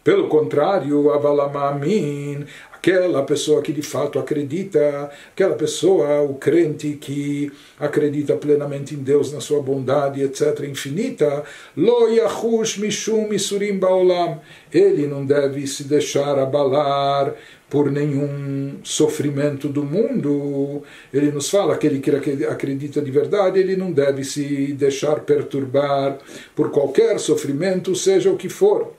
Pelo 0.04 0.28
contrário, 0.28 1.10
avalamamin, 1.10 2.46
aquela 2.72 3.22
pessoa 3.24 3.60
que 3.60 3.72
de 3.72 3.82
fato 3.82 4.18
acredita, 4.18 5.10
aquela 5.32 5.54
pessoa, 5.54 6.22
o 6.22 6.34
crente 6.34 6.92
que 6.92 7.50
acredita 7.78 8.36
plenamente 8.36 8.94
em 8.94 8.98
Deus, 8.98 9.32
na 9.32 9.40
sua 9.40 9.60
bondade, 9.60 10.22
etc., 10.22 10.60
infinita, 10.68 11.42
lo 11.76 12.08
yahush 12.08 12.78
mishum 12.78 13.28
misurim 13.28 13.78
baolam, 13.78 14.40
ele 14.72 15.06
não 15.06 15.26
deve 15.26 15.66
se 15.66 15.84
deixar 15.84 16.38
abalar 16.38 17.34
por 17.70 17.90
nenhum 17.90 18.78
sofrimento 18.82 19.68
do 19.68 19.84
mundo. 19.84 20.82
Ele 21.12 21.30
nos 21.30 21.50
fala, 21.50 21.74
aquele 21.74 22.00
que 22.00 22.10
acredita 22.46 23.00
de 23.00 23.10
verdade, 23.10 23.58
ele 23.58 23.76
não 23.76 23.92
deve 23.92 24.24
se 24.24 24.72
deixar 24.72 25.20
perturbar 25.20 26.18
por 26.56 26.70
qualquer 26.70 27.18
sofrimento, 27.18 27.94
seja 27.94 28.30
o 28.30 28.36
que 28.36 28.48
for. 28.48 28.97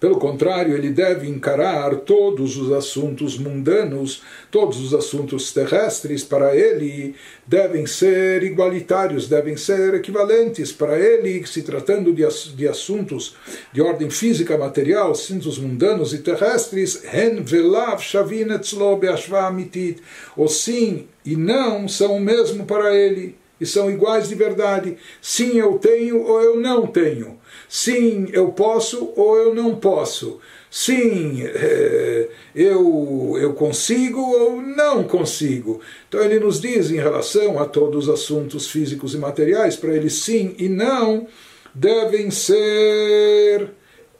Pelo 0.00 0.18
contrário, 0.18 0.74
ele 0.74 0.90
deve 0.90 1.28
encarar 1.28 1.94
todos 1.96 2.56
os 2.56 2.72
assuntos 2.72 3.38
mundanos, 3.38 4.22
todos 4.50 4.80
os 4.80 4.94
assuntos 4.94 5.52
terrestres 5.52 6.24
para 6.24 6.56
ele 6.56 7.14
devem 7.46 7.86
ser 7.86 8.42
igualitários, 8.42 9.28
devem 9.28 9.56
ser 9.56 9.94
equivalentes 9.94 10.72
para 10.72 10.98
ele, 10.98 11.46
se 11.46 11.62
tratando 11.62 12.12
de, 12.12 12.26
de 12.56 12.68
assuntos 12.68 13.36
de 13.72 13.80
ordem 13.82 14.10
física, 14.10 14.56
material, 14.56 15.10
assuntos 15.12 15.58
mundanos 15.58 16.12
e 16.12 16.18
terrestres, 16.18 17.02
Hen 17.04 17.42
Velav 17.42 18.00
Shavin 18.00 18.52
Etzlo 18.52 18.96
Beashva 18.96 19.46
Amitit, 19.46 20.02
o 20.36 20.48
sim 20.48 21.06
e 21.24 21.36
não 21.36 21.88
são 21.88 22.16
o 22.16 22.20
mesmo 22.20 22.64
para 22.64 22.94
ele 22.94 23.36
e 23.60 23.66
são 23.66 23.90
iguais 23.90 24.28
de 24.28 24.34
verdade. 24.34 24.96
Sim, 25.20 25.58
eu 25.58 25.78
tenho 25.78 26.22
ou 26.22 26.40
eu 26.40 26.60
não 26.60 26.86
tenho. 26.86 27.38
Sim, 27.68 28.28
eu 28.32 28.48
posso 28.52 29.12
ou 29.16 29.36
eu 29.36 29.54
não 29.54 29.76
posso. 29.76 30.40
Sim, 30.70 31.42
é, 31.44 32.28
eu, 32.54 33.36
eu 33.40 33.52
consigo 33.54 34.20
ou 34.20 34.60
não 34.60 35.04
consigo. 35.04 35.80
Então 36.08 36.20
ele 36.20 36.40
nos 36.40 36.60
diz 36.60 36.90
em 36.90 36.96
relação 36.96 37.60
a 37.60 37.64
todos 37.64 38.08
os 38.08 38.14
assuntos 38.14 38.68
físicos 38.68 39.14
e 39.14 39.18
materiais, 39.18 39.76
para 39.76 39.94
ele 39.94 40.10
sim 40.10 40.54
e 40.58 40.68
não 40.68 41.28
devem 41.74 42.30
ser 42.30 43.70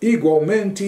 igualmente 0.00 0.84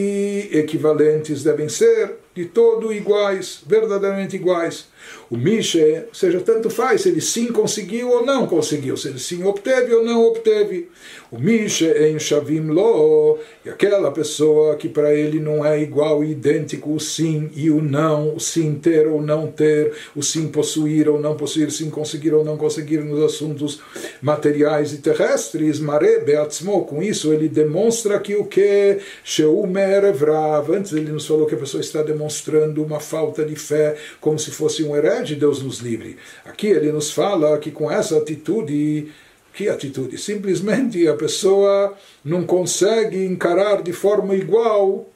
equivalentes, 0.53 1.43
devem 1.43 1.69
ser 1.69 2.17
de 2.35 2.45
todo 2.45 2.93
iguais, 2.93 3.63
verdadeiramente 3.67 4.37
iguais. 4.37 4.89
O 5.31 5.37
Misha, 5.37 6.07
ou 6.09 6.15
seja, 6.15 6.41
tanto 6.41 6.71
faz 6.71 7.03
se 7.03 7.09
ele 7.09 7.21
sim 7.21 7.49
conseguiu 7.49 8.11
ou 8.11 8.25
não 8.25 8.47
conseguiu, 8.47 8.97
se 8.97 9.09
ele 9.09 9.19
sim 9.19 9.43
obteve 9.43 9.95
ou 9.95 10.05
não 10.05 10.25
obteve. 10.25 10.89
O 11.31 11.39
Misha 11.39 12.09
em 12.09 12.19
Shavim 12.19 12.69
Lo, 12.69 13.39
e 13.65 13.69
aquela 13.69 14.13
pessoa 14.13 14.77
que 14.77 14.89
para 14.89 15.13
ele 15.13 15.41
não 15.41 15.67
é 15.67 15.81
igual 15.81 16.23
e 16.23 16.31
idêntico 16.31 16.95
o 16.95 17.01
sim 17.01 17.51
e 17.55 17.71
o 17.71 17.83
não, 17.83 18.37
o 18.37 18.41
sim 18.41 18.75
ter 18.75 19.07
ou 19.07 19.21
não 19.21 19.49
ter, 19.49 19.93
o 20.15 20.23
sim 20.23 20.49
possuir 20.49 21.09
ou 21.09 21.21
não 21.21 21.37
possuir, 21.37 21.71
sim 21.73 21.91
conseguir 21.91 22.33
ou 22.33 22.45
não 22.45 22.57
conseguir 22.57 22.99
nos 22.99 23.23
assuntos 23.23 23.81
materiais 24.23 24.93
e 24.93 24.99
terrestres, 24.99 25.81
Mare 25.81 26.21
Beatzmo, 26.21 26.85
com 26.85 27.03
isso 27.03 27.33
ele 27.33 27.49
demonstra 27.49 28.19
que 28.21 28.37
o 28.37 28.45
que 28.45 28.99
Sheumer 29.25 30.05
Evrav, 30.05 30.73
antes 30.73 30.93
ele 30.93 31.11
nos 31.13 31.27
falou 31.27 31.47
que 31.47 31.55
a 31.55 31.59
pessoa 31.59 31.81
está 31.81 32.03
demonstrando 32.03 32.83
uma 32.83 33.01
falta 33.01 33.45
de 33.45 33.57
fé, 33.57 33.97
como 34.21 34.39
se 34.39 34.51
fosse 34.51 34.83
um 34.83 34.96
herege, 34.97 35.35
de 35.35 35.41
Deus 35.41 35.63
nos 35.63 35.79
livre. 35.79 36.17
Aqui 36.45 36.69
ele 36.69 36.93
nos 36.93 37.11
fala 37.11 37.59
que 37.59 37.71
com 37.71 37.91
essa 37.91 38.19
atitude, 38.19 39.09
que 39.53 39.69
atitude? 39.69 40.19
Simplesmente 40.19 41.07
a 41.09 41.15
pessoa 41.15 41.95
não 42.25 42.45
consegue 42.45 43.25
encarar 43.25 43.83
de 43.83 43.93
forma 43.93 44.35
igual 44.35 45.07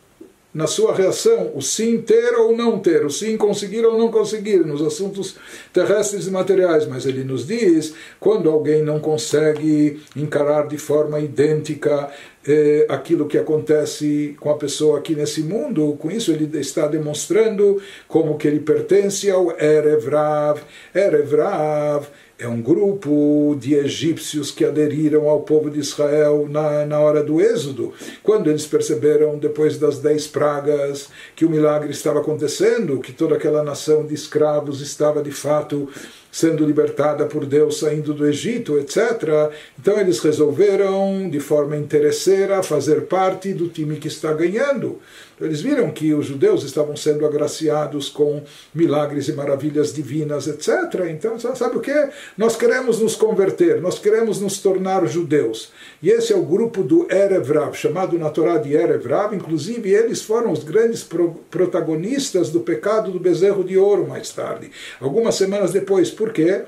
na 0.53 0.67
sua 0.67 0.95
reação 0.95 1.53
o 1.55 1.63
sim 1.63 2.03
ter 2.03 2.35
ou 2.35 2.57
não 2.57 2.79
ter, 2.79 3.05
o 3.05 3.11
sim 3.11 3.37
conseguir 3.37 3.85
ou 3.85 3.97
não 3.97 4.11
conseguir 4.11 4.59
nos 4.67 4.83
assuntos 4.83 5.37
terrestres 5.73 6.27
e 6.27 6.31
materiais, 6.31 6.87
mas 6.87 7.07
ele 7.07 7.23
nos 7.23 7.47
diz 7.47 7.95
quando 8.19 8.51
alguém 8.51 8.83
não 8.83 8.99
consegue 8.99 10.01
encarar 10.17 10.67
de 10.67 10.77
forma 10.77 11.21
idêntica 11.21 12.11
eh, 12.47 12.87
aquilo 12.89 13.27
que 13.27 13.37
acontece 13.37 14.35
com 14.41 14.51
a 14.51 14.57
pessoa 14.57 14.99
aqui 14.99 15.15
nesse 15.15 15.43
mundo, 15.43 15.97
com 15.99 16.11
isso 16.11 16.33
ele 16.33 16.49
está 16.59 16.87
demonstrando 16.87 17.81
como 18.09 18.39
que 18.39 18.49
ele 18.49 18.61
pertence 18.61 19.31
ao 19.31 19.51
Erevrav. 19.59 20.61
Erevrav 20.95 22.07
é 22.39 22.49
um 22.49 22.63
grupo 22.63 23.55
de 23.61 23.75
egípcios 23.75 24.51
que 24.51 24.65
aderiram 24.65 25.29
ao 25.29 25.41
povo 25.41 25.69
de 25.69 25.79
Israel 25.79 26.49
na, 26.49 26.87
na 26.87 26.99
hora 26.99 27.23
do 27.23 27.39
Êxodo, 27.39 27.93
quando 28.23 28.49
eles 28.49 28.67
perceberam, 28.67 29.39
depois 29.39 29.77
das 29.77 29.99
dez 29.99 30.27
pragas, 30.27 31.11
que 31.37 31.45
o 31.45 31.51
milagre 31.51 31.91
estava 31.91 32.21
acontecendo, 32.21 33.01
que 33.01 33.13
toda 33.13 33.37
aquela 33.37 33.63
nação 33.63 34.07
de 34.07 34.15
escravos 34.15 34.81
estava 34.81 35.23
de 35.23 35.31
fato 35.31 35.87
sendo 36.31 36.65
libertada 36.65 37.27
por 37.27 37.45
Deus 37.45 37.79
saindo 37.79 38.15
do 38.15 38.27
Egito, 38.27 38.79
etc. 38.79 39.53
Então 39.79 39.99
eles 39.99 40.21
resolveram, 40.21 41.29
de 41.29 41.41
forma 41.41 41.77
interesseira, 41.77 42.63
fazer 42.63 43.03
parte 43.03 43.53
do 43.53 43.69
time 43.69 43.97
que 43.97 44.09
está 44.09 44.33
ganhando. 44.33 45.01
Eles 45.41 45.61
viram 45.61 45.91
que 45.91 46.13
os 46.15 46.27
judeus 46.27 46.65
estavam 46.65 46.97
sendo 46.97 47.25
agraciados 47.25 48.09
com 48.09 48.43
milagres 48.75 49.29
e 49.29 49.33
maravilhas 49.33 49.93
divinas, 49.93 50.47
etc. 50.47 51.07
Então, 51.11 51.39
sabe 51.39 51.77
o 51.77 51.81
que? 51.81 52.09
Nós 52.37 52.57
queremos 52.57 53.01
nos 53.01 53.15
converter, 53.15 53.81
nós 53.81 53.99
queremos 53.99 54.41
nos 54.41 54.59
tornar 54.59 55.07
judeus. 55.07 55.73
E 56.03 56.11
esse 56.11 56.33
é 56.33 56.37
o 56.37 56.43
grupo 56.43 56.83
do 56.83 57.11
Erevrav, 57.11 57.75
chamado 57.75 58.19
na 58.19 58.31
Torá 58.31 58.59
de 58.59 58.75
Erevrav. 58.75 59.35
Inclusive, 59.35 59.91
eles 59.91 60.23
foram 60.23 60.53
os 60.53 60.65
grandes 60.65 61.03
pro 61.03 61.41
protagonistas 61.51 62.51
do 62.51 62.61
pecado 62.61 63.11
do 63.11 63.19
bezerro 63.19 63.65
de 63.65 63.77
ouro 63.77 64.07
mais 64.07 64.31
tarde, 64.31 64.71
algumas 65.01 65.35
semanas 65.35 65.73
depois. 65.73 66.11
Por 66.11 66.33
quê? 66.33 66.65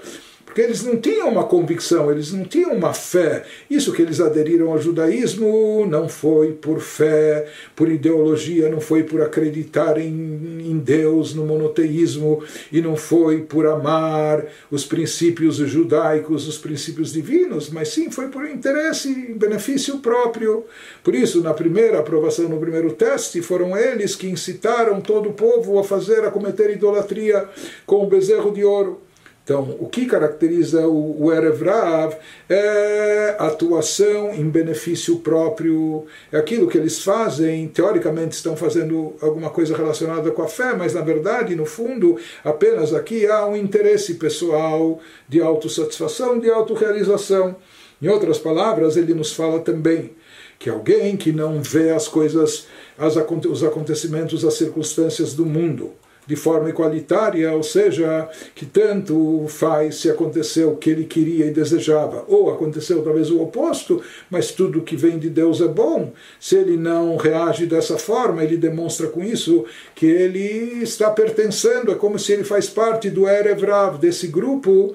Porque 0.52 0.60
eles 0.60 0.82
não 0.82 0.98
tinham 0.98 1.30
uma 1.30 1.44
convicção, 1.44 2.10
eles 2.10 2.30
não 2.30 2.44
tinham 2.44 2.74
uma 2.74 2.92
fé. 2.92 3.42
Isso 3.70 3.90
que 3.90 4.02
eles 4.02 4.20
aderiram 4.20 4.70
ao 4.70 4.78
judaísmo 4.78 5.86
não 5.86 6.10
foi 6.10 6.52
por 6.52 6.78
fé, 6.78 7.48
por 7.74 7.90
ideologia, 7.90 8.68
não 8.68 8.78
foi 8.78 9.02
por 9.02 9.22
acreditar 9.22 9.96
em, 9.96 10.10
em 10.10 10.78
Deus, 10.78 11.32
no 11.32 11.46
monoteísmo, 11.46 12.44
e 12.70 12.82
não 12.82 12.96
foi 12.96 13.40
por 13.40 13.66
amar 13.66 14.44
os 14.70 14.84
princípios 14.84 15.56
judaicos, 15.56 16.46
os 16.46 16.58
princípios 16.58 17.14
divinos, 17.14 17.70
mas 17.70 17.88
sim 17.88 18.10
foi 18.10 18.28
por 18.28 18.46
interesse, 18.46 19.32
benefício 19.34 20.00
próprio. 20.00 20.66
Por 21.02 21.14
isso, 21.14 21.40
na 21.40 21.54
primeira 21.54 22.00
aprovação, 22.00 22.46
no 22.46 22.60
primeiro 22.60 22.92
teste, 22.92 23.40
foram 23.40 23.74
eles 23.74 24.14
que 24.14 24.28
incitaram 24.28 25.00
todo 25.00 25.30
o 25.30 25.32
povo 25.32 25.78
a 25.78 25.84
fazer, 25.84 26.26
a 26.26 26.30
cometer 26.30 26.68
idolatria 26.68 27.48
com 27.86 28.04
o 28.04 28.06
bezerro 28.06 28.52
de 28.52 28.62
ouro. 28.62 29.00
Então, 29.44 29.76
o 29.80 29.88
que 29.88 30.06
caracteriza 30.06 30.86
o, 30.86 31.24
o 31.24 31.32
Erev 31.32 31.62
Rav 31.64 32.14
é 32.48 33.34
atuação 33.40 34.32
em 34.32 34.48
benefício 34.48 35.16
próprio, 35.18 36.06
é 36.30 36.38
aquilo 36.38 36.68
que 36.68 36.78
eles 36.78 37.02
fazem, 37.02 37.66
teoricamente 37.66 38.36
estão 38.36 38.56
fazendo 38.56 39.14
alguma 39.20 39.50
coisa 39.50 39.76
relacionada 39.76 40.30
com 40.30 40.42
a 40.42 40.48
fé, 40.48 40.74
mas 40.76 40.94
na 40.94 41.00
verdade, 41.00 41.56
no 41.56 41.66
fundo, 41.66 42.16
apenas 42.44 42.94
aqui 42.94 43.26
há 43.26 43.44
um 43.44 43.56
interesse 43.56 44.14
pessoal 44.14 45.00
de 45.28 45.42
autossatisfação, 45.42 46.38
de 46.38 46.48
autorrealização. 46.48 47.56
Em 48.00 48.08
outras 48.08 48.38
palavras, 48.38 48.96
ele 48.96 49.12
nos 49.12 49.32
fala 49.32 49.58
também 49.58 50.12
que 50.56 50.70
alguém 50.70 51.16
que 51.16 51.32
não 51.32 51.60
vê 51.60 51.90
as 51.90 52.06
coisas, 52.06 52.68
as, 52.96 53.16
os 53.16 53.64
acontecimentos, 53.64 54.44
as 54.44 54.54
circunstâncias 54.54 55.34
do 55.34 55.44
mundo, 55.44 55.92
de 56.26 56.36
forma 56.36 56.68
igualitária, 56.68 57.52
ou 57.52 57.62
seja, 57.62 58.28
que 58.54 58.64
tanto 58.64 59.46
faz 59.48 59.96
se 59.96 60.10
aconteceu 60.10 60.70
o 60.70 60.76
que 60.76 60.90
ele 60.90 61.04
queria 61.04 61.46
e 61.46 61.50
desejava, 61.50 62.24
ou 62.28 62.52
aconteceu 62.52 63.02
talvez 63.02 63.30
o 63.30 63.42
oposto, 63.42 64.00
mas 64.30 64.52
tudo 64.52 64.82
que 64.82 64.96
vem 64.96 65.18
de 65.18 65.28
Deus 65.28 65.60
é 65.60 65.68
bom. 65.68 66.12
Se 66.38 66.56
ele 66.56 66.76
não 66.76 67.16
reage 67.16 67.66
dessa 67.66 67.98
forma, 67.98 68.44
ele 68.44 68.56
demonstra 68.56 69.08
com 69.08 69.22
isso 69.22 69.64
que 69.94 70.06
ele 70.06 70.82
está 70.82 71.10
pertencendo, 71.10 71.90
é 71.90 71.94
como 71.94 72.18
se 72.18 72.32
ele 72.32 72.44
faz 72.44 72.68
parte 72.68 73.10
do 73.10 73.28
Erevrav, 73.28 73.98
desse 73.98 74.28
grupo 74.28 74.94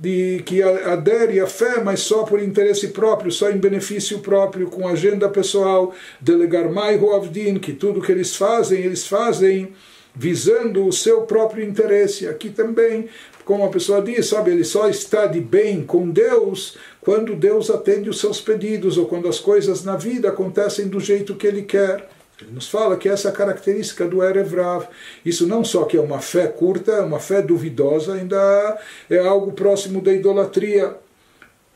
de 0.00 0.42
que 0.46 0.62
adere 0.62 1.40
à 1.40 1.46
fé, 1.46 1.82
mas 1.82 2.00
só 2.00 2.22
por 2.22 2.40
interesse 2.40 2.88
próprio, 2.88 3.32
só 3.32 3.50
em 3.50 3.58
benefício 3.58 4.20
próprio, 4.20 4.68
com 4.68 4.86
agenda 4.86 5.28
pessoal, 5.28 5.92
delegar 6.20 6.70
mais 6.70 7.02
Avdin, 7.02 7.58
que 7.58 7.72
tudo 7.72 8.00
que 8.00 8.12
eles 8.12 8.36
fazem, 8.36 8.80
eles 8.80 9.06
fazem 9.06 9.72
visando 10.18 10.84
o 10.84 10.92
seu 10.92 11.22
próprio 11.22 11.64
interesse. 11.64 12.26
Aqui 12.26 12.50
também, 12.50 13.08
como 13.44 13.64
a 13.64 13.68
pessoa 13.68 14.02
diz, 14.02 14.26
sabe, 14.26 14.50
ele 14.50 14.64
só 14.64 14.88
está 14.88 15.26
de 15.26 15.40
bem 15.40 15.84
com 15.84 16.10
Deus 16.10 16.76
quando 17.00 17.36
Deus 17.36 17.70
atende 17.70 18.10
os 18.10 18.18
seus 18.18 18.40
pedidos 18.40 18.98
ou 18.98 19.06
quando 19.06 19.28
as 19.28 19.38
coisas 19.38 19.84
na 19.84 19.96
vida 19.96 20.28
acontecem 20.28 20.88
do 20.88 20.98
jeito 20.98 21.36
que 21.36 21.46
ele 21.46 21.62
quer. 21.62 22.08
Ele 22.42 22.50
nos 22.52 22.68
fala 22.68 22.96
que 22.96 23.08
essa 23.08 23.28
é 23.28 23.30
a 23.30 23.34
característica 23.34 24.06
do 24.06 24.22
Erevrav. 24.22 24.88
Isso 25.24 25.46
não 25.46 25.62
só 25.62 25.84
que 25.84 25.96
é 25.96 26.00
uma 26.00 26.18
fé 26.18 26.48
curta, 26.48 26.92
é 26.92 27.00
uma 27.00 27.20
fé 27.20 27.40
duvidosa, 27.40 28.14
ainda 28.14 28.76
é 29.08 29.18
algo 29.18 29.52
próximo 29.52 30.00
da 30.00 30.12
idolatria. 30.12 30.96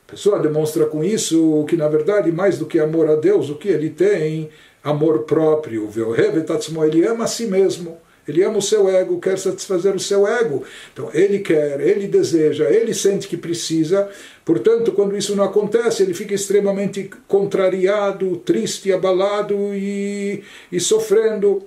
pessoa 0.05 0.39
demonstra 0.39 0.85
com 0.85 1.01
isso 1.01 1.65
que, 1.69 1.77
na 1.77 1.87
verdade, 1.87 2.29
mais 2.29 2.57
do 2.57 2.65
que 2.65 2.77
amor 2.77 3.09
a 3.09 3.15
Deus, 3.15 3.49
o 3.49 3.55
que 3.55 3.69
ele 3.69 3.89
tem? 3.89 4.49
Amor 4.83 5.19
próprio. 5.19 5.89
Ele 6.85 7.07
ama 7.07 7.23
a 7.23 7.27
si 7.27 7.45
mesmo. 7.45 8.02
Ele 8.27 8.43
ama 8.43 8.57
o 8.57 8.61
seu 8.61 8.87
ego, 8.89 9.19
quer 9.19 9.37
satisfazer 9.37 9.95
o 9.95 9.99
seu 9.99 10.27
ego. 10.27 10.63
Então, 10.93 11.09
ele 11.13 11.39
quer, 11.39 11.79
ele 11.81 12.07
deseja, 12.07 12.69
ele 12.69 12.93
sente 12.93 13.27
que 13.27 13.35
precisa. 13.35 14.09
Portanto, 14.45 14.91
quando 14.91 15.17
isso 15.17 15.35
não 15.35 15.43
acontece, 15.43 16.03
ele 16.03 16.13
fica 16.13 16.33
extremamente 16.33 17.09
contrariado, 17.27 18.37
triste, 18.37 18.91
abalado 18.91 19.73
e, 19.73 20.43
e 20.71 20.79
sofrendo. 20.79 21.63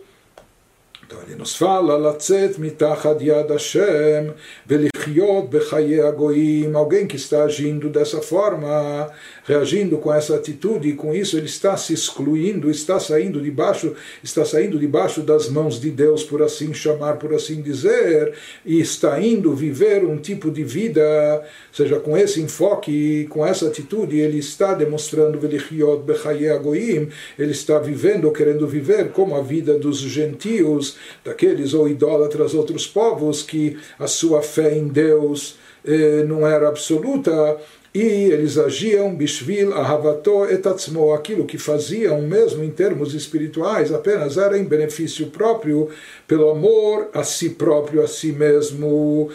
Então 1.06 1.22
ele 1.22 1.36
nos 1.36 1.54
fala, 1.54 1.96
Latzet 1.96 2.58
mitachad 2.58 3.22
yad 3.22 3.48
Hashem, 3.48 4.32
velichiot 4.66 5.46
bechaye 5.46 6.00
agoim, 6.00 6.74
alguém 6.74 7.06
que 7.06 7.14
está 7.14 7.44
agindo 7.44 7.88
dessa 7.88 8.20
forma, 8.20 9.08
reagindo 9.44 9.98
com 9.98 10.12
essa 10.12 10.34
atitude, 10.34 10.88
e 10.88 10.94
com 10.94 11.14
isso 11.14 11.36
ele 11.36 11.46
está 11.46 11.76
se 11.76 11.92
excluindo, 11.92 12.68
está 12.68 12.98
saindo 12.98 13.40
debaixo, 13.40 13.94
está 14.20 14.44
saindo 14.44 14.80
debaixo 14.80 15.22
das 15.22 15.48
mãos 15.48 15.80
de 15.80 15.92
Deus, 15.92 16.24
por 16.24 16.42
assim 16.42 16.74
chamar, 16.74 17.18
por 17.18 17.32
assim 17.32 17.62
dizer, 17.62 18.34
e 18.64 18.80
está 18.80 19.20
indo 19.20 19.54
viver 19.54 20.04
um 20.04 20.16
tipo 20.16 20.50
de 20.50 20.64
vida, 20.64 21.44
seja 21.72 22.00
com 22.00 22.18
esse 22.18 22.40
enfoque, 22.40 23.28
com 23.30 23.46
essa 23.46 23.68
atitude, 23.68 24.18
ele 24.18 24.38
está 24.38 24.74
demonstrando 24.74 25.38
velichiot 25.38 26.02
bechaye 26.02 26.48
agoim, 26.48 27.08
ele 27.38 27.52
está 27.52 27.78
vivendo 27.78 28.24
ou 28.24 28.32
querendo 28.32 28.66
viver 28.66 29.12
como 29.12 29.36
a 29.36 29.40
vida 29.40 29.78
dos 29.78 29.98
gentios, 30.00 30.95
daqueles 31.24 31.74
ou 31.74 31.88
idólatras 31.88 32.54
outros 32.54 32.86
povos 32.86 33.42
que 33.42 33.78
a 33.98 34.06
sua 34.06 34.42
fé 34.42 34.76
em 34.76 34.88
Deus 34.88 35.56
eh, 35.84 36.24
não 36.24 36.46
era 36.46 36.68
absoluta 36.68 37.58
e 37.96 38.30
eles 38.30 38.58
agiam 38.58 39.16
bishvil 39.16 39.72
ahavato 39.72 40.44
etatzmo, 40.44 41.14
aquilo 41.14 41.46
que 41.46 41.56
faziam 41.56 42.20
mesmo 42.20 42.62
em 42.62 42.70
termos 42.70 43.14
espirituais 43.14 43.90
apenas 43.90 44.36
era 44.36 44.58
em 44.58 44.64
benefício 44.64 45.28
próprio 45.28 45.88
pelo 46.28 46.50
amor 46.50 47.08
a 47.14 47.24
si 47.24 47.48
próprio 47.48 48.02
a 48.02 48.06
si 48.06 48.32
mesmo. 48.32 49.30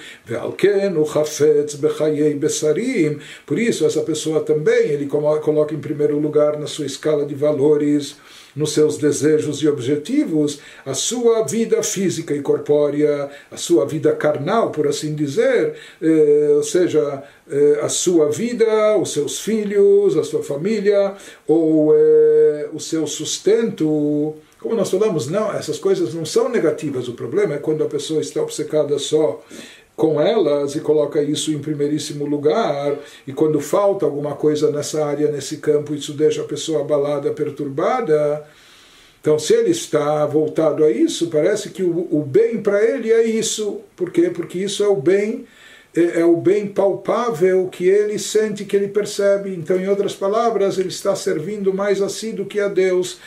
Por 3.47 3.57
isso 3.57 3.83
essa 3.83 4.01
pessoa 4.01 4.41
também 4.41 4.89
ele 4.89 5.07
coloca 5.07 5.73
em 5.73 5.79
primeiro 5.79 6.19
lugar 6.19 6.59
na 6.59 6.67
sua 6.67 6.85
escala 6.85 7.25
de 7.25 7.33
valores 7.33 8.15
nos 8.55 8.73
seus 8.73 8.97
desejos 8.97 9.61
e 9.61 9.67
objetivos 9.67 10.59
a 10.85 10.93
sua 10.93 11.43
vida 11.43 11.81
física 11.83 12.33
e 12.33 12.41
corpórea, 12.41 13.29
a 13.49 13.57
sua 13.57 13.85
vida 13.85 14.13
carnal, 14.13 14.71
por 14.71 14.87
assim 14.87 15.15
dizer, 15.15 15.75
eh, 16.01 16.53
ou 16.55 16.63
seja, 16.63 17.23
eh, 17.49 17.79
a 17.81 17.89
sua 17.89 18.29
vida, 18.29 18.97
os 18.97 19.11
seus 19.11 19.39
filhos, 19.39 20.17
a 20.17 20.23
sua 20.23 20.43
família, 20.43 21.15
ou 21.47 21.93
eh, 21.95 22.69
o 22.73 22.79
seu 22.79 23.07
sustento. 23.07 24.35
Como 24.59 24.75
nós 24.75 24.91
falamos, 24.91 25.27
não, 25.27 25.51
essas 25.51 25.79
coisas 25.79 26.13
não 26.13 26.23
são 26.23 26.47
negativas. 26.47 27.07
O 27.07 27.13
problema 27.13 27.55
é 27.55 27.57
quando 27.57 27.83
a 27.83 27.87
pessoa 27.87 28.21
está 28.21 28.41
obcecada 28.41 28.99
só 28.99 29.43
com 30.01 30.19
elas 30.19 30.73
e 30.73 30.79
coloca 30.79 31.21
isso 31.21 31.51
em 31.51 31.59
primeiríssimo 31.59 32.25
lugar, 32.25 32.97
e 33.27 33.31
quando 33.31 33.61
falta 33.61 34.03
alguma 34.03 34.33
coisa 34.33 34.71
nessa 34.71 35.05
área, 35.05 35.29
nesse 35.29 35.57
campo, 35.57 35.93
isso 35.93 36.13
deixa 36.13 36.41
a 36.41 36.45
pessoa 36.45 36.81
abalada, 36.81 37.29
perturbada. 37.29 38.43
Então, 39.21 39.37
se 39.37 39.53
ele 39.53 39.69
está 39.69 40.25
voltado 40.25 40.83
a 40.83 40.89
isso, 40.89 41.27
parece 41.27 41.69
que 41.69 41.83
o, 41.83 42.07
o 42.09 42.23
bem 42.23 42.63
para 42.63 42.83
ele 42.83 43.11
é 43.11 43.23
isso. 43.23 43.81
Por 43.95 44.09
quê? 44.09 44.31
Porque 44.31 44.57
isso 44.57 44.83
é 44.83 44.87
o 44.87 44.95
bem 44.95 45.45
é, 45.95 46.21
é, 46.21 46.25
o 46.25 46.37
bem 46.37 46.67
palpável 46.67 47.67
que 47.67 47.85
ele 47.87 48.17
sente, 48.17 48.63
que 48.63 48.75
ele 48.75 48.87
percebe. 48.87 49.53
Então, 49.53 49.77
em 49.77 49.87
outras 49.87 50.15
palavras, 50.15 50.77
ele 50.77 50.89
está 50.89 51.15
servindo 51.15 51.73
mais 51.73 52.01
a 52.01 52.07
si 52.07 52.31
do 52.31 52.45
que 52.45 52.59
a 52.59 52.67
Deus. 52.67 53.19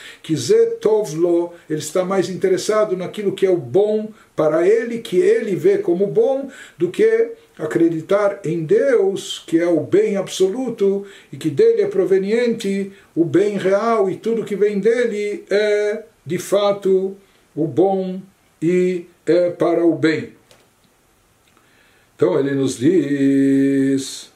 Tovlo, 0.81 1.53
ele 1.69 1.79
está 1.79 2.03
mais 2.03 2.29
interessado 2.29 2.97
naquilo 2.97 3.33
que 3.33 3.45
é 3.45 3.49
o 3.49 3.57
bom 3.57 4.09
para 4.35 4.67
ele, 4.67 4.99
que 4.99 5.17
ele 5.17 5.55
vê 5.55 5.77
como 5.77 6.07
bom, 6.07 6.49
do 6.77 6.89
que 6.89 7.31
acreditar 7.57 8.39
em 8.43 8.63
Deus, 8.63 9.43
que 9.45 9.59
é 9.59 9.67
o 9.67 9.79
bem 9.79 10.17
absoluto 10.17 11.05
e 11.31 11.37
que 11.37 11.49
dele 11.49 11.83
é 11.83 11.87
proveniente 11.87 12.91
o 13.15 13.23
bem 13.23 13.57
real 13.57 14.09
e 14.09 14.17
tudo 14.17 14.43
que 14.43 14.55
vem 14.55 14.79
dele 14.79 15.45
é, 15.49 16.03
de 16.25 16.37
fato, 16.37 17.15
o 17.55 17.67
bom 17.67 18.19
e 18.61 19.05
é 19.25 19.51
para 19.51 19.85
o 19.85 19.95
bem. 19.95 20.33
Então 22.15 22.39
ele 22.39 22.51
nos 22.51 22.77
diz: 22.77 24.31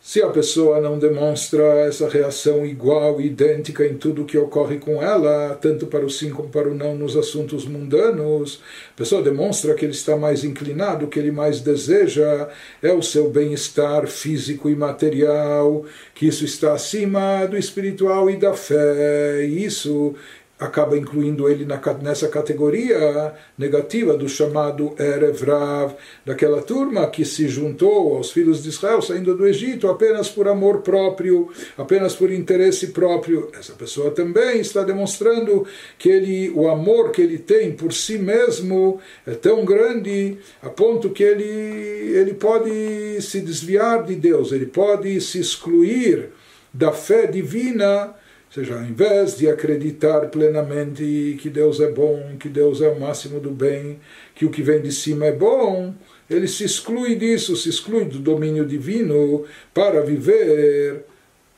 se 0.00 0.22
a 0.22 0.28
pessoa 0.28 0.80
não 0.80 0.98
demonstra 0.98 1.62
essa 1.86 2.08
reação 2.08 2.66
igual, 2.66 3.20
idêntica 3.20 3.86
em 3.86 3.96
tudo 3.96 4.24
que 4.24 4.36
ocorre 4.36 4.78
com 4.78 5.02
ela, 5.02 5.54
tanto 5.54 5.86
para 5.86 6.04
o 6.04 6.10
sim 6.10 6.30
como 6.30 6.50
para 6.50 6.68
o 6.68 6.74
não 6.74 6.94
nos 6.94 7.16
assuntos 7.16 7.64
mundanos, 7.66 8.60
a 8.92 8.96
pessoa 8.98 9.22
demonstra 9.22 9.74
que 9.74 9.84
ele 9.84 9.92
está 9.92 10.16
mais 10.16 10.44
inclinado, 10.44 11.06
que 11.06 11.18
ele 11.18 11.30
mais 11.30 11.60
deseja 11.60 12.48
é 12.82 12.92
o 12.92 13.00
seu 13.00 13.30
bem-estar 13.30 14.06
físico 14.06 14.68
e 14.68 14.76
material, 14.76 15.86
que 16.14 16.26
isso 16.26 16.44
está 16.44 16.74
acima 16.74 17.46
do 17.46 17.56
espiritual 17.56 18.28
e 18.28 18.36
da 18.36 18.52
fé, 18.52 19.46
e 19.46 19.64
isso 19.64 20.14
acaba 20.58 20.96
incluindo 20.96 21.48
ele 21.48 21.64
na, 21.64 21.80
nessa 22.00 22.28
categoria 22.28 23.34
negativa 23.58 24.16
do 24.16 24.28
chamado 24.28 24.94
Erevrav, 24.98 25.94
daquela 26.24 26.62
turma 26.62 27.08
que 27.08 27.24
se 27.24 27.48
juntou 27.48 28.16
aos 28.16 28.30
filhos 28.30 28.62
de 28.62 28.68
Israel 28.68 29.02
saindo 29.02 29.36
do 29.36 29.46
Egito 29.46 29.88
apenas 29.88 30.28
por 30.28 30.46
amor 30.46 30.82
próprio, 30.82 31.50
apenas 31.76 32.14
por 32.14 32.30
interesse 32.30 32.88
próprio. 32.88 33.50
Essa 33.58 33.72
pessoa 33.72 34.12
também 34.12 34.60
está 34.60 34.82
demonstrando 34.82 35.66
que 35.98 36.08
ele, 36.08 36.50
o 36.50 36.68
amor 36.68 37.10
que 37.10 37.20
ele 37.20 37.38
tem 37.38 37.72
por 37.72 37.92
si 37.92 38.16
mesmo 38.16 39.00
é 39.26 39.32
tão 39.32 39.64
grande 39.64 40.38
a 40.62 40.70
ponto 40.70 41.10
que 41.10 41.22
ele, 41.22 42.16
ele 42.16 42.34
pode 42.34 43.20
se 43.20 43.40
desviar 43.40 44.04
de 44.04 44.14
Deus, 44.14 44.52
ele 44.52 44.66
pode 44.66 45.20
se 45.20 45.40
excluir 45.40 46.30
da 46.72 46.92
fé 46.92 47.26
divina 47.26 48.14
seja, 48.54 48.76
ao 48.76 48.84
invés 48.84 49.36
de 49.36 49.48
acreditar 49.48 50.28
plenamente 50.28 51.36
que 51.40 51.50
Deus 51.50 51.80
é 51.80 51.90
bom, 51.90 52.36
que 52.38 52.48
Deus 52.48 52.80
é 52.80 52.88
o 52.88 53.00
máximo 53.00 53.40
do 53.40 53.50
bem, 53.50 53.98
que 54.32 54.46
o 54.46 54.50
que 54.50 54.62
vem 54.62 54.80
de 54.80 54.92
cima 54.92 55.26
é 55.26 55.32
bom, 55.32 55.92
ele 56.30 56.46
se 56.46 56.62
exclui 56.62 57.16
disso, 57.16 57.56
se 57.56 57.68
exclui 57.68 58.04
do 58.04 58.20
domínio 58.20 58.64
divino 58.64 59.44
para 59.74 60.00
viver 60.02 61.04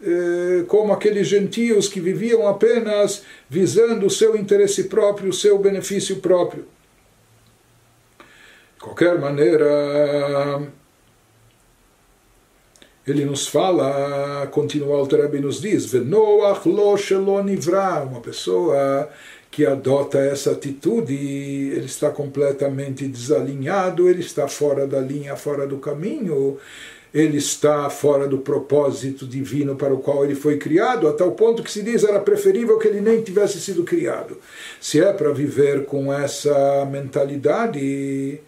eh, 0.03 0.65
como 0.69 0.91
aqueles 0.91 1.29
gentios 1.29 1.87
que 1.87 2.01
viviam 2.01 2.49
apenas 2.49 3.25
visando 3.49 4.07
o 4.07 4.11
seu 4.11 4.35
interesse 4.35 4.85
próprio, 4.85 5.29
o 5.29 5.35
seu 5.35 5.59
benefício 5.59 6.17
próprio. 6.17 6.65
De 8.75 8.81
qualquer 8.81 9.19
maneira, 9.19 10.63
ele 13.07 13.25
nos 13.25 13.47
fala, 13.47 14.49
continua 14.51 15.01
o 15.01 15.07
Rebbe 15.07 15.39
nos 15.39 15.61
diz, 15.61 15.93
uma 15.95 18.21
pessoa 18.21 19.09
que 19.51 19.65
adota 19.65 20.19
essa 20.19 20.51
atitude, 20.51 21.15
ele 21.15 21.87
está 21.87 22.11
completamente 22.11 23.07
desalinhado, 23.07 24.09
ele 24.09 24.21
está 24.21 24.49
fora 24.49 24.87
da 24.87 25.01
linha, 25.01 25.37
fora 25.37 25.67
do 25.67 25.79
caminho, 25.79 26.59
ele 27.15 27.39
está 27.39 27.89
fora 27.89 28.27
do 28.27 28.39
propósito 28.39 29.27
divino 29.27 29.77
para 29.77 29.95
o 29.95 29.99
qual 29.99 30.25
ele 30.25 30.35
foi 30.35 30.59
criado, 30.59 31.09
a 31.09 31.13
tal 31.13 31.33
ponto 31.33 31.63
que 31.63 31.71
se 31.71 31.83
diz 31.83 32.05
era 32.05 32.21
preferível 32.21 32.79
que 32.79 32.89
ele 32.89 33.01
nem 33.01 33.23
tivesse 33.23 33.61
sido 33.61 33.85
criado. 33.85 34.37
Se 34.81 35.01
é 35.01 35.13
para 35.13 35.33
viver 35.33 35.87
com 35.87 36.13
essa 36.13 36.85
mentalidade, 36.85 38.41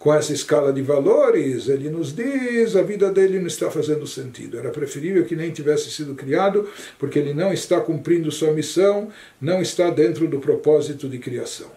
com 0.00 0.14
essa 0.14 0.32
escala 0.32 0.72
de 0.72 0.80
valores, 0.80 1.68
ele 1.68 1.90
nos 1.90 2.16
diz 2.16 2.74
a 2.74 2.80
vida 2.80 3.12
dele 3.12 3.38
não 3.38 3.46
está 3.46 3.70
fazendo 3.70 4.06
sentido. 4.06 4.58
Era 4.58 4.70
preferível 4.70 5.26
que 5.26 5.36
nem 5.36 5.50
tivesse 5.50 5.90
sido 5.90 6.14
criado, 6.14 6.66
porque 6.98 7.18
ele 7.18 7.34
não 7.34 7.52
está 7.52 7.78
cumprindo 7.82 8.32
sua 8.32 8.50
missão, 8.50 9.10
não 9.38 9.60
está 9.60 9.90
dentro 9.90 10.26
do 10.26 10.38
propósito 10.38 11.06
de 11.06 11.18
criação. 11.18 11.70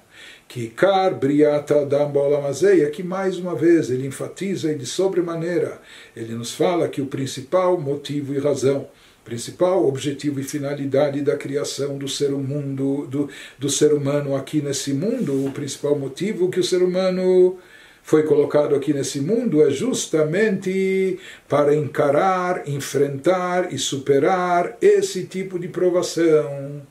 Que 0.48 0.70
Kar 0.70 1.14
Briata 1.14 1.86
Dambolamazeia, 1.86 2.90
que 2.90 3.04
mais 3.04 3.38
uma 3.38 3.56
vez 3.56 3.90
ele 3.90 4.08
enfatiza 4.08 4.72
e 4.72 4.76
de 4.76 4.86
sobremaneira, 4.86 5.82
ele 6.16 6.34
nos 6.34 6.54
fala 6.54 6.88
que 6.88 7.02
o 7.02 7.08
principal 7.08 7.78
motivo 7.78 8.34
e 8.34 8.40
razão 8.40 8.88
principal 9.26 9.88
objetivo 9.88 10.40
e 10.40 10.44
finalidade 10.44 11.22
da 11.22 11.38
criação 11.38 11.98
do 11.98 12.10
ser 12.10 12.32
mundo 12.32 13.08
do, 13.08 13.30
do 13.58 13.70
ser 13.70 13.94
humano 13.94 14.36
aqui 14.36 14.62
nesse 14.62 14.94
mundo 14.94 15.46
o 15.46 15.52
principal 15.52 15.98
motivo 15.98 16.50
que 16.50 16.60
o 16.60 16.64
ser 16.64 16.84
humano 16.84 17.58
foi 18.04 18.24
colocado 18.24 18.76
aqui 18.76 18.94
nesse 18.94 19.22
mundo 19.22 19.66
é 19.66 19.72
justamente 19.72 21.18
para 21.48 21.74
encarar, 21.74 22.68
enfrentar 22.68 23.74
e 23.74 23.78
superar 23.78 24.78
esse 24.82 25.24
tipo 25.24 25.58
de 25.58 25.70
provação. 25.70 26.82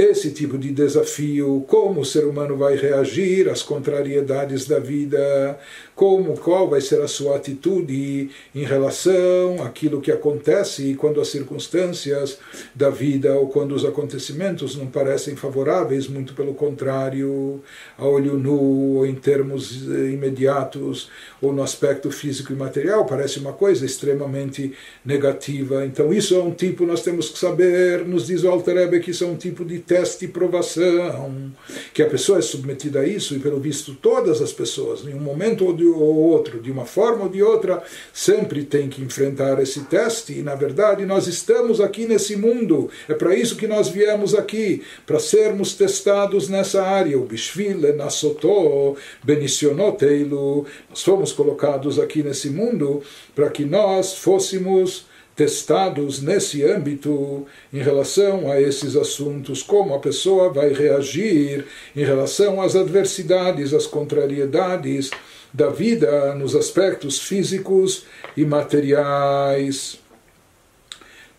Esse 0.00 0.30
tipo 0.30 0.56
de 0.56 0.70
desafio, 0.70 1.62
como 1.68 2.00
o 2.00 2.04
ser 2.06 2.24
humano 2.24 2.56
vai 2.56 2.74
reagir 2.74 3.50
às 3.50 3.62
contrariedades 3.62 4.66
da 4.66 4.78
vida, 4.78 5.58
como 5.94 6.34
qual 6.38 6.70
vai 6.70 6.80
ser 6.80 7.02
a 7.02 7.08
sua 7.08 7.36
atitude 7.36 8.30
em 8.54 8.64
relação 8.64 9.62
àquilo 9.62 10.00
que 10.00 10.10
acontece 10.10 10.94
quando 10.94 11.20
as 11.20 11.28
circunstâncias 11.28 12.38
da 12.74 12.88
vida 12.88 13.34
ou 13.34 13.48
quando 13.48 13.72
os 13.74 13.84
acontecimentos 13.84 14.74
não 14.74 14.86
parecem 14.86 15.36
favoráveis, 15.36 16.08
muito 16.08 16.32
pelo 16.32 16.54
contrário, 16.54 17.60
a 17.98 18.06
olho 18.06 18.38
nu 18.38 18.96
ou 18.96 19.06
em 19.06 19.14
termos 19.14 19.86
eh, 19.86 20.12
imediatos 20.12 21.10
ou 21.42 21.52
no 21.52 21.62
aspecto 21.62 22.10
físico 22.10 22.54
e 22.54 22.56
material, 22.56 23.04
parece 23.04 23.38
uma 23.38 23.52
coisa 23.52 23.84
extremamente 23.84 24.72
negativa. 25.04 25.84
Então 25.84 26.10
isso 26.10 26.34
é 26.34 26.42
um 26.42 26.52
tipo, 26.52 26.86
nós 26.86 27.02
temos 27.02 27.28
que 27.28 27.38
saber, 27.38 28.06
nos 28.06 28.28
diz 28.28 28.42
o 28.42 28.48
Alter 28.48 29.02
que 29.02 29.10
isso 29.10 29.24
é 29.24 29.26
um 29.26 29.36
tipo 29.36 29.62
de 29.64 29.78
teste 29.90 30.26
e 30.26 30.28
provação, 30.28 31.50
que 31.92 32.00
a 32.00 32.08
pessoa 32.08 32.38
é 32.38 32.42
submetida 32.42 33.00
a 33.00 33.04
isso, 33.04 33.34
e 33.34 33.40
pelo 33.40 33.58
visto 33.58 33.92
todas 33.92 34.40
as 34.40 34.52
pessoas, 34.52 35.04
em 35.04 35.12
um 35.12 35.18
momento 35.18 35.66
ou 35.66 35.72
de 35.72 35.84
ou 35.84 36.14
outro, 36.14 36.60
de 36.60 36.70
uma 36.70 36.84
forma 36.84 37.24
ou 37.24 37.28
de 37.28 37.42
outra, 37.42 37.82
sempre 38.12 38.64
tem 38.64 38.88
que 38.88 39.02
enfrentar 39.02 39.60
esse 39.60 39.80
teste. 39.86 40.38
E 40.38 40.42
na 40.42 40.54
verdade 40.54 41.04
nós 41.04 41.26
estamos 41.26 41.80
aqui 41.80 42.06
nesse 42.06 42.36
mundo. 42.36 42.88
É 43.08 43.14
para 43.14 43.34
isso 43.34 43.56
que 43.56 43.66
nós 43.66 43.88
viemos 43.88 44.32
aqui, 44.32 44.80
para 45.04 45.18
sermos 45.18 45.74
testados 45.74 46.48
nessa 46.48 46.84
área. 46.84 47.18
O 47.18 47.24
Bishvil, 47.24 47.96
Nasotó, 47.96 48.94
Benicionoteilu. 49.24 50.66
Nós 50.88 51.02
fomos 51.02 51.32
colocados 51.32 51.98
aqui 51.98 52.22
nesse 52.22 52.48
mundo 52.48 53.02
para 53.34 53.50
que 53.50 53.64
nós 53.64 54.14
fôssemos 54.14 55.09
testados 55.40 56.20
nesse 56.20 56.62
âmbito 56.62 57.46
em 57.72 57.78
relação 57.78 58.52
a 58.52 58.60
esses 58.60 58.94
assuntos, 58.94 59.62
como 59.62 59.94
a 59.94 59.98
pessoa 59.98 60.52
vai 60.52 60.70
reagir 60.70 61.64
em 61.96 62.04
relação 62.04 62.60
às 62.60 62.76
adversidades, 62.76 63.72
às 63.72 63.86
contrariedades 63.86 65.10
da 65.50 65.70
vida 65.70 66.34
nos 66.34 66.54
aspectos 66.54 67.18
físicos 67.20 68.04
e 68.36 68.44
materiais. 68.44 69.99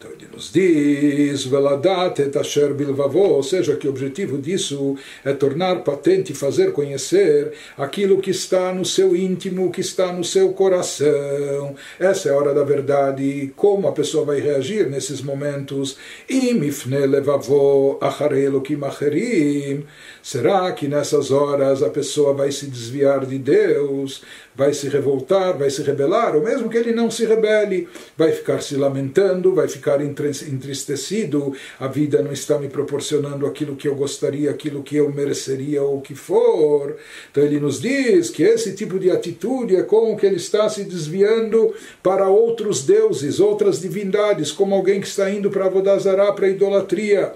Então 0.01 0.09
ele 0.17 0.27
nos 0.33 0.51
diz, 0.51 1.45
Veladat 1.45 2.17
et 2.23 2.35
asher 2.35 2.75
ou 3.13 3.43
seja, 3.43 3.75
que 3.75 3.85
o 3.85 3.91
objetivo 3.91 4.39
disso 4.39 4.95
é 5.23 5.31
tornar 5.31 5.83
patente, 5.83 6.33
fazer 6.33 6.71
conhecer 6.71 7.53
aquilo 7.77 8.19
que 8.19 8.31
está 8.31 8.73
no 8.73 8.83
seu 8.83 9.15
íntimo, 9.15 9.71
que 9.71 9.81
está 9.81 10.11
no 10.11 10.23
seu 10.23 10.53
coração. 10.53 11.75
Essa 11.99 12.29
é 12.29 12.31
a 12.31 12.35
hora 12.35 12.51
da 12.51 12.63
verdade, 12.63 13.53
como 13.55 13.87
a 13.87 13.91
pessoa 13.91 14.25
vai 14.25 14.39
reagir 14.39 14.89
nesses 14.89 15.21
momentos. 15.21 15.97
Imifne 16.27 17.05
levavó 17.05 17.99
acharelo 18.01 18.61
kimacherim. 18.61 19.85
Será 20.23 20.71
que 20.71 20.87
nessas 20.87 21.31
horas 21.31 21.81
a 21.81 21.89
pessoa 21.89 22.33
vai 22.33 22.51
se 22.51 22.67
desviar 22.67 23.25
de 23.25 23.37
Deus? 23.37 24.21
vai 24.53 24.73
se 24.73 24.89
revoltar, 24.89 25.57
vai 25.57 25.69
se 25.69 25.81
rebelar, 25.81 26.35
ou 26.35 26.43
mesmo 26.43 26.69
que 26.69 26.77
ele 26.77 26.91
não 26.91 27.09
se 27.09 27.25
rebele, 27.25 27.87
vai 28.17 28.31
ficar 28.31 28.61
se 28.61 28.75
lamentando, 28.75 29.55
vai 29.55 29.67
ficar 29.67 30.01
entristecido, 30.01 31.53
a 31.79 31.87
vida 31.87 32.21
não 32.21 32.31
está 32.31 32.59
me 32.59 32.67
proporcionando 32.67 33.45
aquilo 33.45 33.75
que 33.75 33.87
eu 33.87 33.95
gostaria, 33.95 34.51
aquilo 34.51 34.83
que 34.83 34.97
eu 34.97 35.11
mereceria 35.11 35.81
ou 35.81 35.97
o 35.97 36.01
que 36.01 36.15
for. 36.15 36.97
Então 37.31 37.43
ele 37.43 37.59
nos 37.59 37.81
diz 37.81 38.29
que 38.29 38.43
esse 38.43 38.73
tipo 38.75 38.99
de 38.99 39.09
atitude 39.09 39.75
é 39.75 39.83
como 39.83 40.17
que 40.17 40.25
ele 40.25 40.35
está 40.35 40.67
se 40.67 40.83
desviando 40.83 41.73
para 42.03 42.27
outros 42.27 42.83
deuses, 42.83 43.39
outras 43.39 43.79
divindades, 43.79 44.51
como 44.51 44.75
alguém 44.75 44.99
que 44.99 45.07
está 45.07 45.29
indo 45.29 45.49
para 45.49 45.69
Vodazará, 45.69 46.31
para 46.33 46.47
a 46.47 46.49
idolatria. 46.49 47.33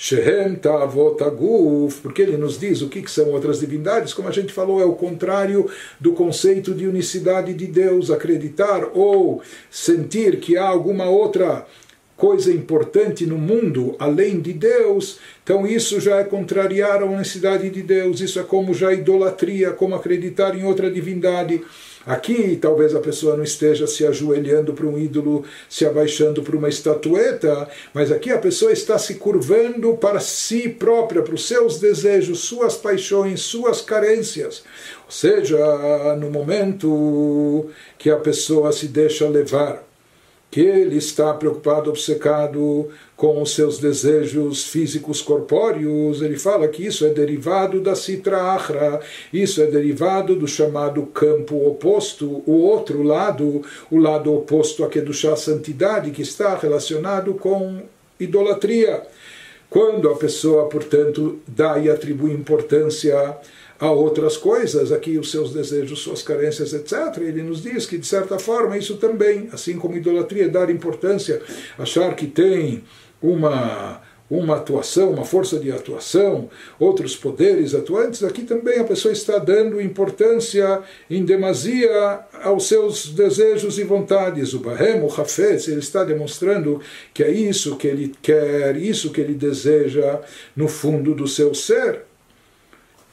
Shehem 0.00 0.54
Tavot 0.54 1.20
Aguf, 1.24 2.00
porque 2.00 2.22
ele 2.22 2.36
nos 2.36 2.56
diz 2.56 2.82
o 2.82 2.88
que, 2.88 3.02
que 3.02 3.10
são 3.10 3.32
outras 3.32 3.58
divindades, 3.58 4.14
como 4.14 4.28
a 4.28 4.32
gente 4.32 4.52
falou, 4.52 4.80
é 4.80 4.84
o 4.84 4.92
contrário 4.92 5.68
do 5.98 6.12
conceito 6.12 6.72
de 6.72 6.86
unicidade 6.86 7.52
de 7.52 7.66
Deus, 7.66 8.08
acreditar 8.08 8.88
ou 8.94 9.42
sentir 9.68 10.38
que 10.38 10.56
há 10.56 10.68
alguma 10.68 11.06
outra 11.06 11.66
coisa 12.16 12.52
importante 12.52 13.26
no 13.26 13.36
mundo 13.36 13.96
além 13.98 14.40
de 14.40 14.52
Deus, 14.52 15.18
então 15.42 15.66
isso 15.66 16.00
já 16.00 16.18
é 16.18 16.24
contrariar 16.24 17.02
a 17.02 17.06
unicidade 17.06 17.68
de 17.68 17.82
Deus, 17.82 18.20
isso 18.20 18.38
é 18.38 18.44
como 18.44 18.72
já 18.74 18.92
idolatria, 18.92 19.72
como 19.72 19.96
acreditar 19.96 20.56
em 20.56 20.64
outra 20.64 20.88
divindade. 20.88 21.60
Aqui 22.06 22.56
talvez 22.60 22.94
a 22.94 23.00
pessoa 23.00 23.36
não 23.36 23.44
esteja 23.44 23.86
se 23.86 24.06
ajoelhando 24.06 24.72
para 24.72 24.86
um 24.86 24.98
ídolo, 24.98 25.44
se 25.68 25.84
abaixando 25.84 26.42
para 26.42 26.56
uma 26.56 26.68
estatueta, 26.68 27.68
mas 27.92 28.12
aqui 28.12 28.30
a 28.30 28.38
pessoa 28.38 28.72
está 28.72 28.98
se 28.98 29.16
curvando 29.16 29.94
para 29.96 30.20
si 30.20 30.68
própria, 30.68 31.22
para 31.22 31.34
os 31.34 31.46
seus 31.46 31.78
desejos, 31.78 32.40
suas 32.40 32.76
paixões, 32.76 33.40
suas 33.40 33.80
carências. 33.80 34.62
Ou 35.04 35.10
seja, 35.10 35.58
no 36.18 36.30
momento 36.30 37.68
que 37.98 38.10
a 38.10 38.16
pessoa 38.16 38.72
se 38.72 38.88
deixa 38.88 39.28
levar 39.28 39.87
que 40.50 40.60
ele 40.60 40.96
está 40.96 41.34
preocupado, 41.34 41.90
obcecado 41.90 42.88
com 43.14 43.42
os 43.42 43.54
seus 43.54 43.78
desejos 43.78 44.64
físicos 44.64 45.20
corpóreos, 45.20 46.22
ele 46.22 46.38
fala 46.38 46.68
que 46.68 46.86
isso 46.86 47.04
é 47.04 47.10
derivado 47.10 47.80
da 47.80 47.94
Sitra 47.94 48.54
Achra, 48.54 49.00
isso 49.32 49.60
é 49.60 49.66
derivado 49.66 50.34
do 50.36 50.48
chamado 50.48 51.02
campo 51.06 51.66
oposto, 51.66 52.42
o 52.46 52.52
outro 52.62 53.02
lado, 53.02 53.62
o 53.90 53.98
lado 53.98 54.34
oposto 54.34 54.84
a 54.84 54.88
Kedushá, 54.88 55.36
santidade, 55.36 56.12
que 56.12 56.22
está 56.22 56.56
relacionado 56.56 57.34
com 57.34 57.82
idolatria. 58.18 59.02
Quando 59.68 60.08
a 60.08 60.16
pessoa, 60.16 60.66
portanto, 60.66 61.40
dá 61.46 61.78
e 61.78 61.90
atribui 61.90 62.32
importância 62.32 63.36
a 63.78 63.90
outras 63.90 64.36
coisas, 64.36 64.90
aqui 64.90 65.18
os 65.18 65.30
seus 65.30 65.52
desejos, 65.52 66.00
suas 66.00 66.22
carências, 66.22 66.72
etc. 66.72 67.18
Ele 67.18 67.42
nos 67.42 67.62
diz 67.62 67.86
que, 67.86 67.98
de 67.98 68.06
certa 68.06 68.38
forma, 68.38 68.76
isso 68.76 68.96
também, 68.96 69.48
assim 69.52 69.78
como 69.78 69.96
idolatria, 69.96 70.44
é 70.44 70.48
dar 70.48 70.70
importância, 70.70 71.40
achar 71.78 72.14
que 72.16 72.26
tem 72.26 72.82
uma 73.22 74.00
uma 74.30 74.56
atuação, 74.56 75.10
uma 75.10 75.24
força 75.24 75.58
de 75.58 75.72
atuação, 75.72 76.50
outros 76.78 77.16
poderes 77.16 77.74
atuantes, 77.74 78.22
aqui 78.22 78.42
também 78.42 78.78
a 78.78 78.84
pessoa 78.84 79.12
está 79.12 79.38
dando 79.38 79.80
importância 79.80 80.82
em 81.08 81.24
demasia 81.24 82.20
aos 82.42 82.68
seus 82.68 83.08
desejos 83.08 83.78
e 83.78 83.84
vontades. 83.84 84.52
O 84.52 84.60
Bahem, 84.60 85.00
o 85.00 85.06
Hafetz, 85.06 85.68
ele 85.68 85.78
está 85.80 86.04
demonstrando 86.04 86.80
que 87.14 87.24
é 87.24 87.30
isso 87.30 87.76
que 87.76 87.86
ele 87.86 88.14
quer, 88.20 88.76
isso 88.76 89.10
que 89.10 89.20
ele 89.20 89.34
deseja 89.34 90.20
no 90.54 90.68
fundo 90.68 91.14
do 91.14 91.26
seu 91.26 91.54
ser. 91.54 92.02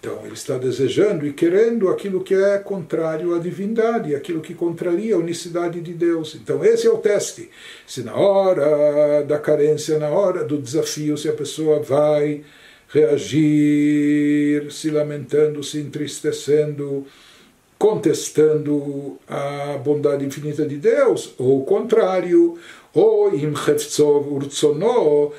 Então, 0.05 0.23
ele 0.23 0.35
está 0.35 0.55
desejando 0.59 1.25
e 1.25 1.33
querendo 1.33 1.89
aquilo 1.89 2.23
que 2.23 2.35
é 2.35 2.59
contrário 2.59 3.33
à 3.33 3.39
divindade, 3.39 4.13
aquilo 4.13 4.39
que 4.39 4.53
contraria 4.53 5.15
a 5.15 5.17
unicidade 5.17 5.81
de 5.81 5.93
Deus. 5.93 6.35
Então, 6.35 6.63
esse 6.63 6.85
é 6.85 6.91
o 6.91 6.99
teste. 6.99 7.49
Se 7.87 8.03
na 8.03 8.13
hora 8.15 9.23
da 9.23 9.39
carência, 9.39 9.97
na 9.97 10.09
hora 10.09 10.43
do 10.43 10.61
desafio, 10.61 11.17
se 11.17 11.27
a 11.27 11.33
pessoa 11.33 11.79
vai 11.79 12.43
reagir 12.87 14.71
se 14.71 14.91
lamentando, 14.91 15.63
se 15.63 15.79
entristecendo, 15.79 17.07
contestando 17.77 19.17
a 19.27 19.77
bondade 19.83 20.25
infinita 20.25 20.65
de 20.65 20.77
Deus, 20.77 21.33
ou 21.37 21.61
o 21.61 21.65
contrário, 21.65 22.57
ou 22.93 23.35
urtsono 24.33 25.33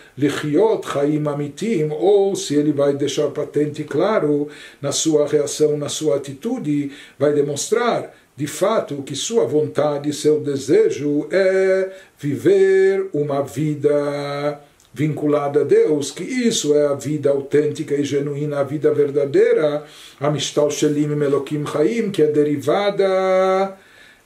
ou 1.92 2.36
se 2.36 2.54
ele 2.54 2.72
vai 2.72 2.92
deixar 2.94 3.28
patente 3.30 3.82
claro 3.84 4.48
na 4.80 4.92
sua 4.92 5.26
reação, 5.26 5.78
na 5.78 5.88
sua 5.88 6.16
atitude, 6.16 6.92
vai 7.18 7.32
demonstrar 7.32 8.14
de 8.36 8.46
fato 8.46 9.02
que 9.02 9.16
sua 9.16 9.46
vontade, 9.46 10.12
seu 10.12 10.40
desejo 10.40 11.26
é 11.32 11.90
viver 12.18 13.08
uma 13.14 13.40
vida 13.42 14.60
vinculada 14.96 15.60
a 15.60 15.64
Deus, 15.64 16.10
que 16.10 16.24
isso 16.24 16.74
é 16.74 16.86
a 16.86 16.94
vida 16.94 17.28
autêntica 17.28 17.94
e 17.94 18.02
genuína, 18.02 18.60
a 18.60 18.64
vida 18.64 18.90
verdadeira, 18.94 19.84
a 20.18 20.30
Mishtal 20.30 20.70
Shelim 20.70 21.08
Melokim 21.08 21.66
Chaim, 21.66 22.10
que 22.10 22.22
é 22.22 22.26
derivada 22.28 23.76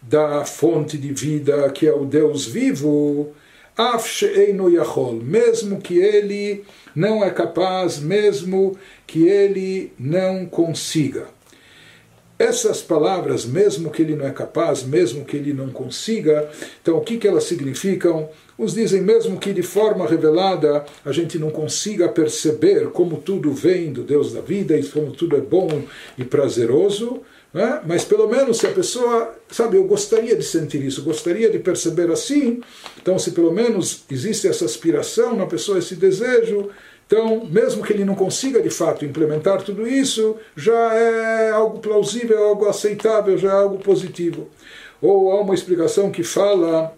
da 0.01 0.45
fonte 0.45 0.97
de 0.97 1.13
vida 1.13 1.69
que 1.71 1.89
é 1.89 1.93
o 1.93 2.05
Deus 2.05 2.47
vivo, 2.47 3.33
mesmo 5.25 5.81
que 5.81 5.99
ele 5.99 6.65
não 6.95 7.25
é 7.25 7.31
capaz, 7.31 7.99
mesmo 7.99 8.79
que 9.09 9.27
ele 9.27 9.93
não 9.99 10.47
consiga. 10.47 11.27
Essas 12.39 12.81
palavras, 12.81 13.45
mesmo 13.45 13.91
que 13.91 14.03
ele 14.03 14.15
não 14.15 14.25
é 14.25 14.31
capaz, 14.31 14.85
mesmo 14.85 15.25
que 15.25 15.37
ele 15.37 15.53
não 15.53 15.71
consiga, 15.71 16.49
então 16.81 16.97
o 16.97 17.01
que, 17.01 17.19
que 17.19 17.27
elas 17.27 17.45
significam? 17.45 18.31
Uns 18.61 18.75
dizem 18.75 19.01
mesmo 19.01 19.39
que 19.39 19.55
de 19.55 19.63
forma 19.63 20.07
revelada 20.07 20.85
a 21.03 21.13
gente 21.13 21.39
não 21.39 21.49
consiga 21.49 22.11
perceber 22.11 22.91
como 22.91 23.17
tudo 23.17 23.55
vem 23.55 23.91
do 23.91 24.03
Deus 24.03 24.35
da 24.35 24.43
vida 24.43 24.77
e 24.77 24.85
como 24.85 25.13
tudo 25.13 25.35
é 25.35 25.41
bom 25.41 25.83
e 26.19 26.25
prazeroso, 26.25 27.23
né? 27.55 27.81
Mas 27.87 28.05
pelo 28.05 28.29
menos 28.29 28.59
se 28.59 28.67
a 28.67 28.71
pessoa, 28.71 29.35
sabe, 29.51 29.79
eu 29.79 29.85
gostaria 29.85 30.37
de 30.37 30.43
sentir 30.43 30.85
isso, 30.85 31.03
gostaria 31.03 31.49
de 31.49 31.59
perceber 31.59 32.11
assim, 32.11 32.61
então 33.01 33.19
se 33.19 33.31
pelo 33.31 33.51
menos 33.51 34.05
existe 34.11 34.47
essa 34.47 34.67
aspiração 34.67 35.35
na 35.35 35.47
pessoa, 35.47 35.79
esse 35.79 35.95
desejo, 35.95 36.69
Então, 37.11 37.45
mesmo 37.45 37.83
que 37.83 37.93
ele 37.93 38.05
não 38.05 38.15
consiga 38.15 38.63
de 38.63 38.71
fato 38.71 39.05
implementar 39.05 39.61
tudo 39.65 39.85
isso, 39.85 40.37
já 40.55 40.95
é 40.95 41.51
algo 41.51 41.81
plausível, 41.81 42.39
algo 42.45 42.69
aceitável, 42.69 43.37
já 43.37 43.49
é 43.49 43.53
algo 43.53 43.79
positivo. 43.79 44.49
Ou 45.03 45.33
há 45.33 45.41
uma 45.41 45.53
explicação 45.53 46.13
que 46.13 46.23
fala, 46.23 46.95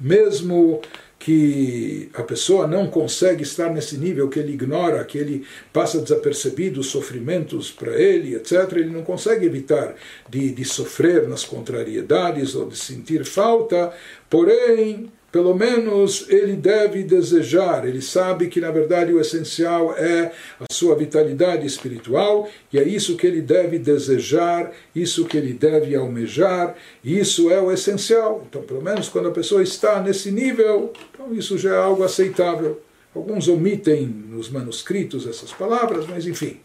mesmo 0.00 0.80
que 1.20 2.08
a 2.14 2.22
pessoa 2.22 2.66
não 2.66 2.86
consegue 2.86 3.42
estar 3.42 3.70
nesse 3.70 3.98
nível, 3.98 4.30
que 4.30 4.38
ele 4.38 4.54
ignora, 4.54 5.04
que 5.04 5.18
ele 5.18 5.46
passa 5.70 6.00
desapercebido 6.00 6.80
os 6.80 6.86
sofrimentos 6.86 7.70
para 7.70 7.92
ele, 8.00 8.34
etc., 8.34 8.72
ele 8.72 8.88
não 8.88 9.02
consegue 9.02 9.44
evitar 9.44 9.94
de, 10.30 10.50
de 10.50 10.64
sofrer 10.64 11.28
nas 11.28 11.44
contrariedades 11.44 12.54
ou 12.54 12.66
de 12.66 12.76
sentir 12.76 13.26
falta, 13.26 13.92
porém 14.30 15.12
pelo 15.30 15.54
menos 15.54 16.26
ele 16.28 16.54
deve 16.54 17.04
desejar, 17.04 17.86
ele 17.86 18.02
sabe 18.02 18.48
que 18.48 18.60
na 18.60 18.70
verdade 18.70 19.12
o 19.12 19.20
essencial 19.20 19.94
é 19.96 20.32
a 20.58 20.72
sua 20.72 20.96
vitalidade 20.96 21.66
espiritual 21.66 22.48
e 22.72 22.78
é 22.78 22.82
isso 22.82 23.16
que 23.16 23.26
ele 23.26 23.40
deve 23.40 23.78
desejar, 23.78 24.72
isso 24.94 25.24
que 25.24 25.36
ele 25.36 25.52
deve 25.52 25.94
almejar, 25.94 26.74
isso 27.04 27.50
é 27.50 27.60
o 27.60 27.70
essencial. 27.70 28.44
Então, 28.48 28.62
pelo 28.62 28.82
menos 28.82 29.08
quando 29.08 29.28
a 29.28 29.32
pessoa 29.32 29.62
está 29.62 30.02
nesse 30.02 30.32
nível, 30.32 30.92
então 31.12 31.32
isso 31.32 31.56
já 31.56 31.74
é 31.74 31.78
algo 31.78 32.02
aceitável. 32.02 32.80
Alguns 33.14 33.48
omitem 33.48 34.06
nos 34.06 34.48
manuscritos 34.48 35.26
essas 35.26 35.52
palavras, 35.52 36.06
mas 36.06 36.26
enfim. 36.26 36.60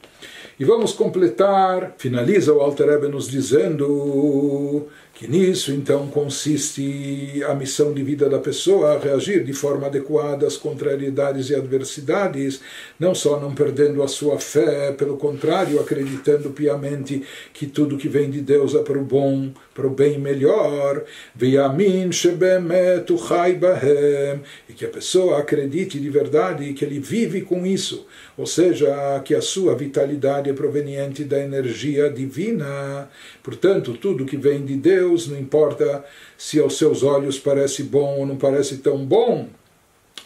E 0.60 0.63
vamos 0.63 0.93
completar, 0.93 1.95
finaliza 1.97 2.54
o 2.54 2.62
Alter 2.62 3.10
nos 3.10 3.28
dizendo 3.28 4.88
que 5.15 5.30
nisso 5.30 5.71
então 5.71 6.08
consiste 6.08 7.41
a 7.47 7.56
missão 7.56 7.93
de 7.93 8.04
vida 8.04 8.30
da 8.30 8.38
pessoa, 8.38 8.99
reagir 8.99 9.45
de 9.45 9.54
forma 9.54 9.88
adequada 9.88 10.45
às 10.45 10.58
contrariedades 10.58 11.49
e 11.49 11.56
adversidades, 11.56 12.60
não 12.99 13.15
só 13.15 13.39
não 13.39 13.56
perdendo 13.56 14.04
a 14.04 14.10
sua 14.10 14.38
fé, 14.38 14.91
pelo 14.91 15.15
contrário, 15.15 15.80
acreditando 15.80 16.49
piamente 16.49 17.23
que 17.54 17.65
tudo 17.65 17.97
que 17.97 18.10
vem 18.10 18.30
de 18.30 18.41
Deus 18.41 18.75
é 18.75 18.84
para 18.84 18.99
o 18.99 19.06
bom, 19.06 19.54
para 19.75 19.85
o 19.85 19.89
bem 19.89 20.17
melhor, 20.17 21.03
e 24.69 24.73
que 24.73 24.85
a 24.85 24.89
pessoa 24.89 25.39
acredite 25.39 25.99
de 25.99 26.09
verdade 26.09 26.73
que 26.73 26.85
ele 26.85 26.97
vive 26.97 27.41
com 27.41 27.65
isso, 27.65 28.07
ou 28.38 28.45
seja, 28.45 29.19
que 29.25 29.35
a 29.35 29.41
sua 29.41 29.75
vitalidade 29.75 30.49
é 30.49 30.53
proveniente 30.53 31.25
da 31.25 31.38
energia 31.38 32.09
divina, 32.09 33.09
portanto, 33.43 33.93
tudo 33.93 34.25
que 34.25 34.38
vem 34.38 34.65
de 34.65 34.77
Deus, 34.77 35.27
não 35.27 35.38
importa 35.38 36.05
se 36.38 36.57
aos 36.57 36.77
seus 36.77 37.03
olhos 37.03 37.38
parece 37.38 37.83
bom 37.83 38.19
ou 38.19 38.25
não 38.25 38.38
parece 38.38 38.77
tão 38.77 39.05
bom. 39.05 39.49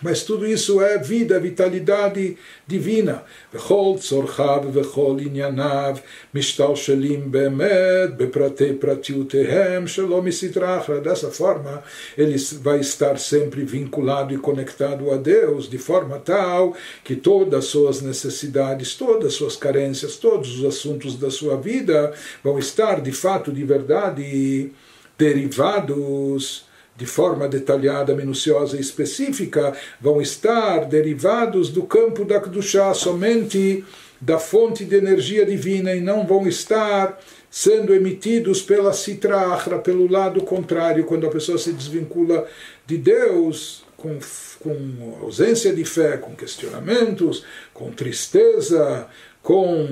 Mas 0.02 0.24
tudo 0.24 0.48
isso 0.48 0.82
é 0.82 0.98
vida, 0.98 1.38
vitalidade 1.40 2.38
divina. 2.66 3.24
Vechol 3.52 3.98
tzorchav 3.98 4.72
vechol 4.72 5.20
inyanav 5.20 6.02
mishtal 6.34 6.76
shelim 6.76 7.30
bemed 7.30 8.16
bepratei 8.16 8.74
pratiutehem 8.76 9.86
shalom 9.88 10.26
isitrachra. 10.28 11.02
Dessa 11.02 11.30
forma, 11.30 11.84
ele 12.18 12.38
vai 12.62 12.80
estar 12.80 13.20
sempre 13.20 13.64
vinculado 13.66 14.34
e 14.34 14.38
conectado 14.38 15.12
a 15.12 15.18
Deus, 15.18 15.70
de 15.70 15.78
forma 15.78 16.18
tal 16.20 16.76
que 17.04 17.18
todas 17.18 17.60
as 17.60 17.66
suas 17.66 18.02
necessidades, 18.02 18.96
todas 18.96 19.26
as 19.26 19.34
suas 19.34 19.58
carências, 19.58 20.16
todos 20.16 20.60
os 20.60 20.66
assuntos 20.66 21.18
da 21.18 21.30
sua 21.30 21.58
vida 21.58 22.14
vão 22.42 22.58
estar 22.58 23.02
de 23.02 23.12
fato, 23.12 23.52
de 23.52 23.66
verdade, 23.66 24.72
derivados 25.18 26.69
de 27.00 27.06
forma 27.06 27.48
detalhada, 27.48 28.14
minuciosa 28.14 28.76
e 28.76 28.82
específica, 28.82 29.74
vão 30.02 30.22
estar 30.22 30.84
derivados 30.84 31.70
do 31.70 31.84
campo 31.84 32.26
da 32.26 32.42
Kedushá, 32.42 32.94
somente 32.94 33.86
da 34.20 34.38
fonte 34.38 34.84
de 34.84 34.98
energia 34.98 35.46
divina, 35.46 35.96
e 35.96 36.02
não 36.02 36.28
vão 36.28 36.46
estar 36.46 37.18
sendo 37.50 37.96
emitidos 37.96 38.62
pela 38.62 38.92
Sitra 38.92 39.58
pelo 39.82 40.12
lado 40.12 40.42
contrário, 40.42 41.06
quando 41.06 41.26
a 41.26 41.30
pessoa 41.30 41.58
se 41.58 41.72
desvincula 41.72 42.46
de 42.86 42.98
Deus, 42.98 43.86
com, 43.96 44.20
com 44.60 45.20
ausência 45.22 45.74
de 45.74 45.86
fé, 45.86 46.18
com 46.18 46.36
questionamentos, 46.36 47.46
com 47.74 47.92
tristeza, 47.92 49.08
com 49.42 49.88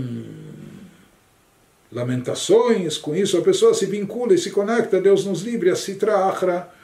lamentações, 1.89 2.97
com 2.97 3.15
isso 3.15 3.37
a 3.37 3.41
pessoa 3.41 3.73
se 3.73 3.85
vincula 3.85 4.33
e 4.33 4.37
se 4.37 4.51
conecta, 4.51 4.99
Deus 4.99 5.23
nos 5.23 5.41
livre, 5.41 5.69
a 5.69 5.75
Sitra 5.75 6.25
Achra 6.25 6.75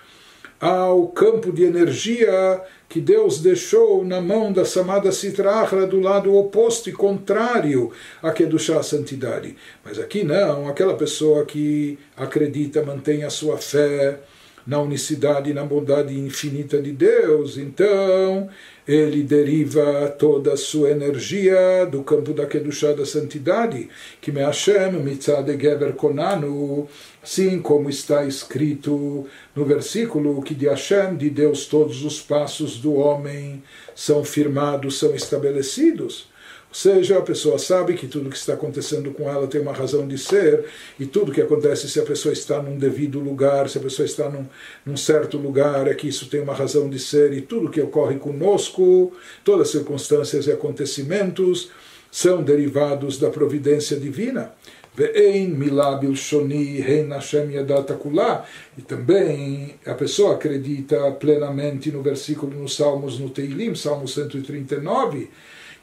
ao 0.63 1.09
campo 1.09 1.51
de 1.51 1.65
energia 1.65 2.61
que 2.87 3.01
Deus 3.01 3.41
deixou 3.41 4.05
na 4.05 4.21
mão 4.21 4.49
da 4.49 4.63
Samada 4.63 5.11
Sitrahra 5.11 5.85
do 5.85 5.99
lado 5.99 6.33
oposto 6.33 6.89
e 6.89 6.93
contrário 6.93 7.91
a 8.21 8.31
Kedushá, 8.31 8.79
a 8.79 8.83
santidade. 8.83 9.57
Mas 9.83 9.99
aqui 9.99 10.23
não, 10.23 10.69
aquela 10.69 10.93
pessoa 10.93 11.43
que 11.43 11.99
acredita, 12.15 12.81
mantém 12.81 13.25
a 13.25 13.29
sua 13.29 13.57
fé 13.57 14.21
na 14.65 14.79
unicidade 14.79 15.51
e 15.51 15.53
na 15.53 15.65
bondade 15.65 16.17
infinita 16.17 16.81
de 16.81 16.93
Deus, 16.93 17.57
então 17.57 18.47
ele 18.87 19.21
deriva 19.21 20.07
toda 20.17 20.53
a 20.53 20.57
sua 20.57 20.91
energia 20.91 21.85
do 21.85 22.03
campo 22.03 22.33
da 22.33 22.45
Kedushá, 22.45 22.93
da 22.93 23.05
santidade, 23.05 23.89
que 24.21 24.31
me 24.31 24.39
Hashem 24.39 24.93
mitzad 25.03 25.49
gever 25.59 25.93
konanu, 25.93 26.87
Sim, 27.23 27.61
como 27.61 27.89
está 27.89 28.25
escrito 28.25 29.25
no 29.55 29.63
versículo 29.63 30.41
que 30.41 30.53
de 30.53 30.67
Hashem, 30.67 31.15
de 31.15 31.29
Deus, 31.29 31.65
todos 31.67 32.03
os 32.03 32.21
passos 32.21 32.77
do 32.77 32.95
homem 32.95 33.63
são 33.95 34.25
firmados, 34.25 34.99
são 34.99 35.15
estabelecidos. 35.15 36.27
Ou 36.67 36.75
seja, 36.75 37.19
a 37.19 37.21
pessoa 37.21 37.57
sabe 37.57 37.93
que 37.93 38.07
tudo 38.07 38.29
que 38.29 38.35
está 38.35 38.55
acontecendo 38.55 39.11
com 39.11 39.29
ela 39.29 39.47
tem 39.47 39.61
uma 39.61 39.71
razão 39.71 40.05
de 40.05 40.17
ser, 40.17 40.65
e 40.99 41.05
tudo 41.05 41.31
que 41.31 41.39
acontece 41.39 41.87
se 41.87 41.99
a 41.99 42.03
pessoa 42.03 42.33
está 42.33 42.61
num 42.61 42.77
devido 42.77 43.19
lugar, 43.19 43.69
se 43.69 43.77
a 43.77 43.81
pessoa 43.81 44.05
está 44.05 44.27
num, 44.27 44.45
num 44.85 44.97
certo 44.97 45.37
lugar, 45.37 45.87
é 45.87 45.93
que 45.93 46.07
isso 46.07 46.27
tem 46.27 46.41
uma 46.41 46.53
razão 46.53 46.89
de 46.89 46.99
ser, 46.99 47.31
e 47.31 47.41
tudo 47.41 47.69
que 47.69 47.79
ocorre 47.79 48.15
conosco, 48.15 49.13
todas 49.45 49.67
as 49.67 49.71
circunstâncias 49.71 50.47
e 50.47 50.51
acontecimentos, 50.51 51.69
são 52.11 52.43
derivados 52.43 53.17
da 53.17 53.29
providência 53.29 53.95
divina. 53.95 54.51
Ve'ein 54.95 55.47
milá 55.47 55.95
bilshoni 55.95 56.79
hein 56.81 57.09
Hashem 57.09 57.51
yadata. 57.51 57.97
E 58.77 58.81
também 58.83 59.75
a 59.85 59.93
pessoa 59.95 60.35
acredita 60.35 61.11
plenamente 61.13 61.91
no 61.91 62.03
versículo 62.03 62.55
nos 62.55 62.75
Salmos, 62.75 63.19
no 63.19 63.29
Teilim, 63.29 63.73
Salmo 63.73 64.07
139, 64.07 65.31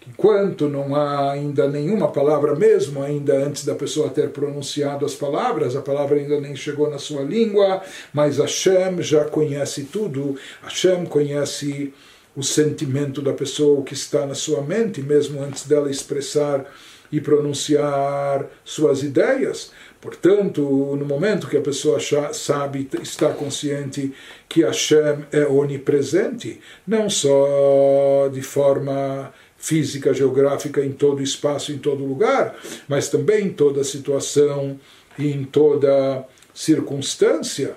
que 0.01 0.11
enquanto 0.11 0.69
não 0.69 0.95
há 0.95 1.33
ainda 1.33 1.69
nenhuma 1.69 2.09
palavra 2.09 2.55
mesmo, 2.55 3.03
ainda 3.03 3.35
antes 3.35 3.65
da 3.65 3.75
pessoa 3.75 4.09
ter 4.11 4.31
pronunciado 4.31 5.05
as 5.05 5.15
palavras, 5.15 5.75
a 5.75 5.83
palavra 5.83 6.17
ainda 6.17 6.41
nem 6.41 6.55
chegou 6.55 6.89
na 6.89 6.99
sua 6.99 7.23
língua, 7.23 7.83
mas 8.13 8.39
Hashem 8.39 9.03
já 9.03 9.25
conhece 9.25 9.85
tudo, 9.85 10.37
Hashem 10.63 11.05
conhece 11.05 11.93
o 12.37 12.45
sentimento 12.45 13.21
da 13.21 13.33
pessoa, 13.33 13.81
o 13.81 13.83
que 13.83 13.93
está 13.93 14.25
na 14.25 14.35
sua 14.35 14.63
mente, 14.63 15.03
mesmo 15.03 15.43
antes 15.43 15.67
dela 15.67 15.91
expressar 15.91 16.65
e 17.13 17.21
pronunciar 17.21 18.47
suas 18.65 19.03
ideias. 19.03 19.73
Portanto, 20.01 20.63
no 20.97 21.05
momento 21.05 21.47
que 21.47 21.57
a 21.57 21.61
pessoa 21.61 21.99
sabe, 22.33 22.89
está 23.03 23.33
consciente 23.33 24.13
que 24.49 24.63
Hashem 24.63 25.27
é 25.31 25.45
onipresente, 25.47 26.61
não 26.87 27.11
só 27.11 28.31
de 28.33 28.41
forma 28.41 29.33
física, 29.59 30.15
geográfica, 30.15 30.83
em 30.83 30.93
todo 30.93 31.23
espaço, 31.23 31.71
em 31.71 31.79
todo 31.79 32.05
lugar, 32.05 32.57
mas 32.89 33.11
também 33.11 33.47
em 33.47 33.51
toda 33.51 33.85
situação 33.85 34.81
e 35.19 35.31
em 35.31 35.45
toda 35.45 36.25
circunstância. 36.55 37.77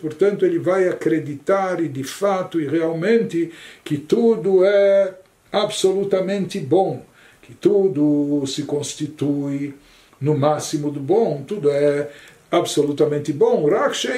Portanto, 0.00 0.44
ele 0.44 0.58
vai 0.58 0.88
acreditar 0.88 1.80
e 1.80 1.88
de 1.88 2.04
fato 2.04 2.60
e 2.60 2.66
realmente 2.66 3.50
que 3.82 3.96
tudo 3.96 4.64
é 4.64 5.14
absolutamente 5.54 6.58
bom, 6.58 7.02
que 7.40 7.54
tudo 7.54 8.44
se 8.46 8.64
constitui 8.64 9.74
no 10.20 10.36
máximo 10.36 10.90
do 10.90 11.00
bom, 11.00 11.42
tudo 11.46 11.70
é 11.70 12.10
absolutamente 12.50 13.32
bom. 13.32 13.68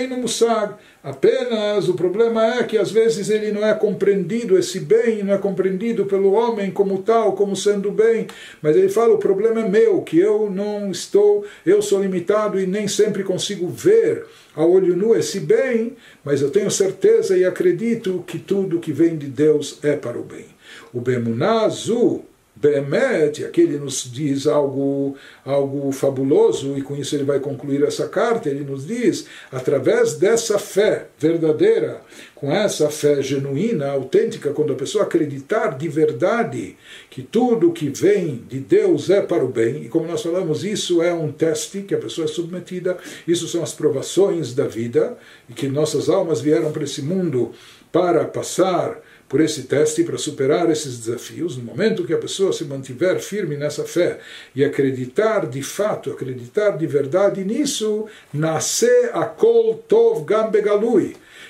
no 0.09 0.16
Musag. 0.16 0.75
Apenas 1.03 1.88
o 1.88 1.94
problema 1.94 2.59
é 2.59 2.64
que 2.64 2.77
às 2.77 2.90
vezes 2.90 3.31
ele 3.31 3.53
não 3.53 3.64
é 3.64 3.72
compreendido, 3.75 4.59
esse 4.59 4.81
bem 4.81 5.22
não 5.22 5.35
é 5.35 5.38
compreendido 5.38 6.05
pelo 6.07 6.33
homem 6.33 6.70
como 6.70 7.03
tal, 7.03 7.35
como 7.35 7.55
sendo 7.55 7.90
bem. 7.90 8.27
Mas 8.61 8.77
ele 8.77 8.88
fala: 8.88 9.14
o 9.14 9.18
problema 9.18 9.61
é 9.61 9.68
meu, 9.68 10.03
que 10.03 10.18
eu 10.18 10.51
não 10.51 10.90
estou, 10.90 11.44
eu 11.64 11.81
sou 11.81 12.03
limitado 12.03 12.59
e 12.59 12.66
nem 12.66 12.88
sempre 12.88 13.22
consigo 13.22 13.68
ver 13.68 14.25
a 14.55 14.64
olho 14.64 14.96
nu 14.96 15.14
esse 15.14 15.38
bem, 15.38 15.96
mas 16.25 16.40
eu 16.40 16.51
tenho 16.51 16.70
certeza 16.70 17.37
e 17.37 17.44
acredito 17.44 18.25
que 18.27 18.38
tudo 18.38 18.81
que 18.81 18.92
vem 18.92 19.16
de 19.16 19.27
Deus 19.27 19.79
é 19.83 19.94
para 19.94 20.18
o 20.18 20.22
bem. 20.22 20.55
O 20.92 21.00
Bemunazu, 21.00 22.24
Behemet, 22.58 23.42
e 23.42 23.44
aqui 23.44 23.60
ele 23.60 23.76
nos 23.76 24.10
diz 24.10 24.46
algo, 24.46 25.14
algo 25.44 25.92
fabuloso, 25.92 26.78
e 26.78 26.80
com 26.80 26.96
isso 26.96 27.14
ele 27.14 27.24
vai 27.24 27.38
concluir 27.38 27.82
essa 27.82 28.08
carta. 28.08 28.48
Ele 28.48 28.64
nos 28.64 28.86
diz, 28.86 29.26
através 29.53 30.14
dessa 30.14 30.59
fé 30.59 31.09
verdadeira, 31.18 32.01
com 32.34 32.51
essa 32.51 32.88
fé 32.88 33.20
genuína, 33.20 33.90
autêntica, 33.90 34.55
quando 34.55 34.72
a 34.72 34.76
pessoa 34.76 35.05
acreditar 35.05 35.76
de 35.76 35.86
verdade 35.86 36.76
que 37.11 37.22
tudo 37.22 37.72
que 37.72 37.90
vem 37.90 38.42
de 38.48 38.59
Deus 38.59 39.11
é 39.11 39.20
para 39.20 39.44
o 39.44 39.48
bem, 39.48 39.84
e 39.84 39.88
como 39.90 40.07
nós 40.07 40.22
falamos, 40.22 40.64
isso 40.64 41.03
é 41.03 41.12
um 41.12 41.30
teste 41.30 41.82
que 41.82 41.94
a 41.94 41.98
pessoa 41.98 42.24
é 42.24 42.28
submetida, 42.28 42.96
isso 43.28 43.46
são 43.48 43.62
as 43.62 43.74
provações 43.74 44.55
da 44.55 44.66
vida, 44.66 45.18
e 45.46 45.53
que 45.53 45.68
nossas 45.68 46.09
almas 46.09 46.40
vieram 46.40 46.72
para 46.72 46.84
esse 46.84 47.03
mundo 47.03 47.53
para 47.92 48.24
passar 48.24 48.98
por 49.29 49.41
esse 49.41 49.62
teste, 49.62 50.05
para 50.05 50.18
superar 50.18 50.70
esses 50.70 50.99
desafios, 50.99 51.57
no 51.57 51.64
momento 51.64 52.05
que 52.05 52.14
a 52.14 52.18
pessoa 52.18 52.53
se 52.53 52.64
mantiver 52.64 53.18
firme 53.20 53.57
nessa 53.57 53.85
fé 53.85 54.20
e 54.55 54.64
acreditar 54.64 55.47
de 55.47 55.62
fato, 55.62 56.11
acreditar 56.11 56.77
de 56.77 56.87
verdade 56.87 57.45
nisso, 57.45 58.07
nasce 58.33 59.11
a 59.12 59.24
kol 59.24 59.83
tov 59.89 60.24
gam. 60.24 60.51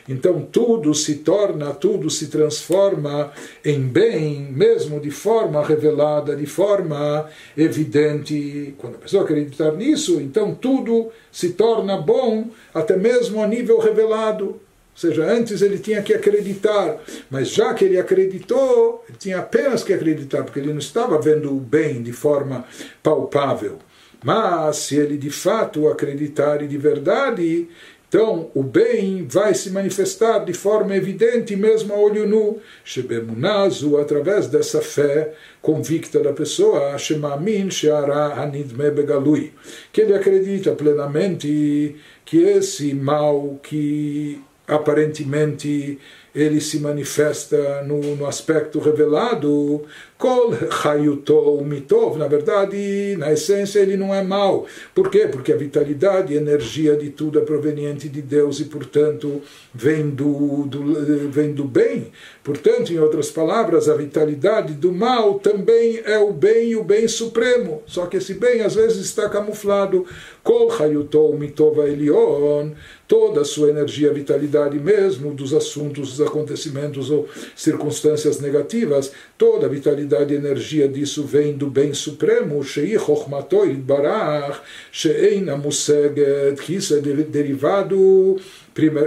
Então 0.09 0.41
tudo 0.41 0.95
se 0.95 1.17
torna, 1.17 1.73
tudo 1.75 2.09
se 2.09 2.29
transforma 2.29 3.33
em 3.65 3.81
bem, 3.81 4.49
mesmo 4.53 5.01
de 5.01 5.11
forma 5.11 5.65
revelada, 5.65 6.37
de 6.37 6.47
forma 6.47 7.29
evidente. 7.57 8.75
Quando 8.79 8.95
a 8.95 8.99
pessoa 8.99 9.25
acreditar 9.25 9.73
nisso, 9.73 10.21
então 10.21 10.55
tudo 10.55 11.11
se 11.31 11.51
torna 11.51 11.97
bom, 11.97 12.49
até 12.73 12.97
mesmo 12.97 13.43
a 13.43 13.47
nível 13.47 13.79
revelado. 13.79 14.61
Ou 14.97 15.01
seja, 15.01 15.31
antes 15.31 15.61
ele 15.61 15.79
tinha 15.79 16.01
que 16.01 16.15
acreditar, 16.15 16.99
mas 17.29 17.51
já 17.51 17.75
que 17.75 17.85
ele 17.85 18.01
acreditou, 18.01 19.05
ele 19.07 19.19
tinha 19.19 19.41
apenas 19.41 19.85
que 19.85 19.93
acreditar, 19.93 20.43
porque 20.43 20.59
ele 20.59 20.73
não 20.73 20.79
estava 20.79 21.21
vendo 21.21 21.55
o 21.55 21.61
bem 21.61 22.03
de 22.03 22.13
forma 22.13 22.65
palpável. 23.03 23.79
Mas 24.25 24.79
se 24.79 24.97
ele 24.97 25.19
de 25.19 25.29
fato 25.29 25.87
acreditar 25.89 26.63
e 26.63 26.67
de 26.67 26.79
verdade, 26.79 27.69
então 28.09 28.51
o 28.55 28.63
bem 28.63 29.27
vai 29.29 29.53
se 29.53 29.69
manifestar 29.69 30.39
de 30.39 30.55
forma 30.55 30.97
evidente, 30.97 31.55
mesmo 31.55 31.93
a 31.93 31.99
olho 31.99 32.27
nu. 32.27 32.59
Shebemunazu, 32.83 33.99
através 33.99 34.47
dessa 34.47 34.81
fé 34.81 35.35
convicta 35.61 36.21
da 36.21 36.33
pessoa, 36.33 36.97
Shemamin 36.97 37.71
Sheara 37.71 38.33
Hanidme 38.33 38.91
Begalui, 38.91 39.53
que 39.93 40.01
ele 40.01 40.15
acredita 40.15 40.73
plenamente 40.73 41.97
que 42.25 42.39
esse 42.39 42.95
mal 42.95 43.61
que 43.63 44.41
aparentemente 44.67 45.99
ele 46.35 46.61
se 46.61 46.79
manifesta 46.81 47.83
no, 47.83 48.17
no 48.17 48.27
aspecto 48.27 48.79
revelado, 48.79 49.85
Kol 50.19 51.63
Mitov, 51.63 52.17
na 52.17 52.27
verdade, 52.27 53.17
na 53.19 53.33
essência, 53.33 53.81
ele 53.81 53.99
não 53.99 54.15
é 54.15 54.23
mau. 54.23 54.67
Por 54.95 55.11
quê? 55.11 55.29
Porque 55.31 55.53
a 55.53 55.57
vitalidade 55.57 56.33
e 56.33 56.37
energia 56.37 56.97
de 56.97 57.11
tudo 57.11 57.39
é 57.39 57.43
proveniente 57.43 58.09
de 58.09 58.23
Deus 58.23 58.59
e, 58.59 58.65
portanto, 58.65 59.43
vem 59.75 60.09
do, 60.09 60.65
do, 60.65 61.31
vem 61.31 61.53
do 61.53 61.65
bem. 61.65 62.11
Portanto, 62.43 62.95
em 62.95 62.99
outras 62.99 63.31
palavras, 63.31 63.91
a 63.91 63.95
vitalidade 63.95 64.73
do 64.73 64.91
mal 64.91 65.39
também 65.39 66.01
é 66.05 66.19
o 66.19 66.33
bem 66.33 66.71
e 66.71 66.77
o 66.77 66.85
bem 66.85 67.07
supremo. 67.07 67.83
Só 67.87 68.07
que 68.07 68.17
esse 68.17 68.35
bem, 68.35 68.63
às 68.63 68.75
vezes, 68.75 69.05
está 69.05 69.29
camuflado. 69.29 70.07
Kol 70.43 70.73
Hayuto 70.73 71.35
Mitov 71.35 71.81
Elion, 71.81 72.71
toda 73.09 73.41
a 73.41 73.45
sua 73.45 73.69
energia, 73.69 74.13
vitalidade 74.13 74.79
mesmo 74.79 75.35
dos 75.35 75.53
assuntos, 75.53 76.17
dos 76.17 76.27
acontecimentos 76.27 77.11
ou 77.11 77.29
circunstâncias 77.55 78.41
negativas, 78.41 79.13
toda 79.37 79.67
a 79.67 79.69
vitalidade 79.69 80.06
e 80.15 80.35
energia 80.35 80.89
disso 80.89 81.25
vem 81.25 81.57
do 81.57 81.69
bem 81.69 81.93
supremo, 81.93 82.63
Shei 82.63 82.99
Chochmato 82.99 83.67
Barach, 83.77 84.61
Shein 84.93 85.45
Museget, 85.57 86.61
que 86.63 86.77
isso 86.77 86.95
é 86.95 87.01
derivado 87.01 88.39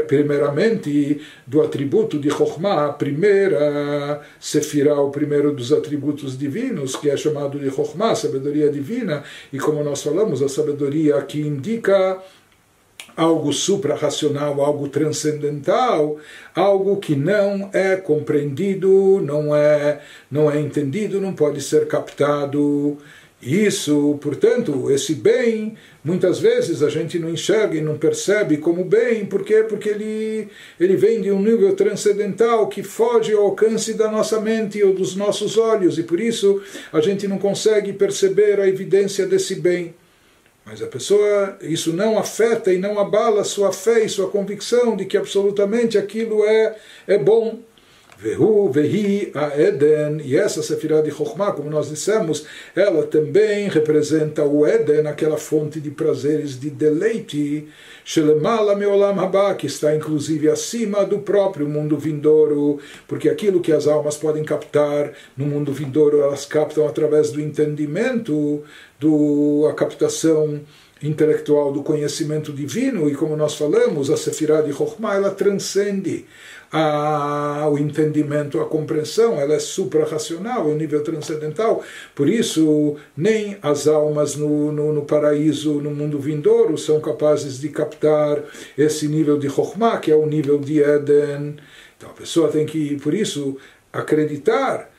primeiramente 0.08 1.22
do 1.46 1.62
atributo 1.62 2.18
de 2.18 2.30
Chokhmah, 2.30 2.88
a 2.88 2.94
primeira 2.94 4.22
Sefirah, 4.40 5.00
o 5.00 5.12
primeiro 5.12 5.54
dos 5.54 5.72
atributos 5.72 6.38
divinos, 6.38 6.96
que 6.96 7.10
é 7.10 7.16
chamado 7.16 7.60
de 7.60 7.70
Chokhmah, 7.70 8.16
sabedoria 8.16 8.72
divina, 8.72 9.24
e 9.54 9.60
como 9.60 9.84
nós 9.84 10.02
falamos, 10.02 10.42
a 10.42 10.50
sabedoria 10.50 11.22
que 11.22 11.40
indica 11.40 12.20
algo 13.20 13.52
suprarracional, 13.52 14.62
algo 14.62 14.88
transcendental, 14.88 16.18
algo 16.56 16.96
que 16.98 17.18
não 17.18 17.70
é 17.74 17.98
compreendido, 17.98 19.20
não 19.22 19.54
é, 19.54 20.00
não 20.32 20.50
é 20.50 20.58
entendido, 20.58 21.20
não 21.20 21.34
pode 21.34 21.62
ser 21.62 21.86
captado. 21.86 22.98
Isso, 23.42 24.18
portanto, 24.22 24.90
esse 24.90 25.16
bem, 25.16 25.76
muitas 26.04 26.40
vezes 26.40 26.82
a 26.82 26.90
gente 26.90 27.20
não 27.20 27.30
enxerga 27.30 27.76
e 27.78 27.82
não 27.82 27.98
percebe 27.98 28.58
como 28.58 28.86
bem, 28.86 29.26
por 29.26 29.44
quê? 29.44 29.66
Porque 29.68 29.90
ele, 29.90 30.48
ele 30.80 30.96
vem 30.96 31.22
de 31.22 31.30
um 31.32 31.42
nível 31.42 31.76
transcendental 31.76 32.68
que 32.68 32.84
foge 32.84 33.34
ao 33.34 33.46
alcance 33.46 33.94
da 33.96 34.10
nossa 34.10 34.40
mente 34.40 34.82
ou 34.82 34.94
dos 34.94 35.16
nossos 35.16 35.58
olhos, 35.58 35.98
e 35.98 36.04
por 36.04 36.22
isso 36.22 36.62
a 36.92 37.02
gente 37.02 37.28
não 37.28 37.38
consegue 37.38 37.92
perceber 37.92 38.62
a 38.62 38.68
evidência 38.68 39.26
desse 39.26 39.56
bem. 39.56 39.94
Mas 40.70 40.84
a 40.84 40.86
pessoa, 40.86 41.58
isso 41.62 41.92
não 41.92 42.20
afeta 42.20 42.72
e 42.72 42.78
não 42.78 43.00
abala 43.00 43.44
sua 43.44 43.74
fé 43.74 44.06
e 44.06 44.10
sua 44.10 44.30
convicção 44.30 44.96
de 44.96 45.04
que 45.04 45.18
absolutamente 45.18 45.98
aquilo 45.98 46.46
é, 46.46 46.76
é 47.08 47.18
bom. 47.18 47.58
Vehu, 48.20 48.70
vehi, 48.70 49.32
a 49.34 49.60
Eden, 49.60 50.22
e 50.24 50.38
essa 50.38 50.62
Sefirah 50.62 51.02
de 51.02 51.10
Chokhmah, 51.10 51.54
como 51.54 51.72
nós 51.72 51.90
dissemos, 51.90 52.46
ela 52.76 53.02
também 53.08 53.68
representa 53.68 54.44
o 54.44 54.68
Eden, 54.68 55.08
aquela 55.08 55.38
fonte 55.38 55.80
de 55.80 55.90
prazeres, 55.90 56.60
de 56.60 56.70
deleite, 56.70 57.68
Shelemala 58.10 58.76
Meolam 58.76 59.20
Haba, 59.20 59.54
que 59.54 59.68
está 59.68 59.96
inclusive 59.96 60.50
acima 60.50 61.06
do 61.06 61.20
próprio 61.20 61.70
mundo 61.70 61.96
vindouro, 61.96 62.80
porque 63.08 63.30
aquilo 63.30 63.62
que 63.62 63.72
as 63.72 63.86
almas 63.86 64.18
podem 64.18 64.44
captar 64.44 65.14
no 65.38 65.46
mundo 65.46 65.72
vindouro, 65.72 66.20
elas 66.20 66.44
captam 66.44 66.88
através 66.88 67.32
do 67.32 67.40
entendimento, 67.40 68.64
do, 69.00 69.68
a 69.70 69.76
captação 69.76 70.60
intelectual 71.02 71.72
do 71.72 71.82
conhecimento 71.82 72.52
divino, 72.52 73.10
e 73.10 73.16
como 73.16 73.36
nós 73.36 73.56
falamos, 73.56 74.10
a 74.10 74.18
Sefirah 74.18 74.62
de 74.62 74.74
Chokhmah, 74.74 75.16
ela 75.16 75.32
transcende 75.32 76.26
a, 76.72 77.68
o 77.70 77.78
entendimento, 77.78 78.60
a 78.60 78.66
compreensão, 78.66 79.40
ela 79.40 79.54
é 79.54 79.60
suprarracional, 79.60 80.70
é 80.70 80.74
um 80.74 80.76
nível 80.76 81.04
transcendental. 81.04 81.84
Por 82.14 82.30
isso, 82.30 82.96
nem 83.16 83.58
as 83.62 83.88
almas 83.88 84.36
no, 84.36 84.72
no, 84.72 84.94
no, 84.94 85.02
paraíso, 85.04 85.76
no 85.76 85.92
mundo 85.92 86.20
vindouro, 86.20 86.78
são 86.78 87.00
capazes 87.00 87.60
de 87.60 87.70
captar 87.70 88.44
esse 88.78 89.08
nível 89.08 89.40
de 89.40 89.50
Chokhmah, 89.50 89.98
que 89.98 90.12
é 90.12 90.16
o 90.16 90.26
nível 90.26 90.60
de 90.60 90.82
Eden. 90.82 91.56
Então 91.98 92.10
a 92.10 92.14
pessoa 92.14 92.50
tem 92.50 92.66
que, 92.66 92.98
por 92.98 93.14
isso, 93.14 93.58
acreditar. 93.92 94.92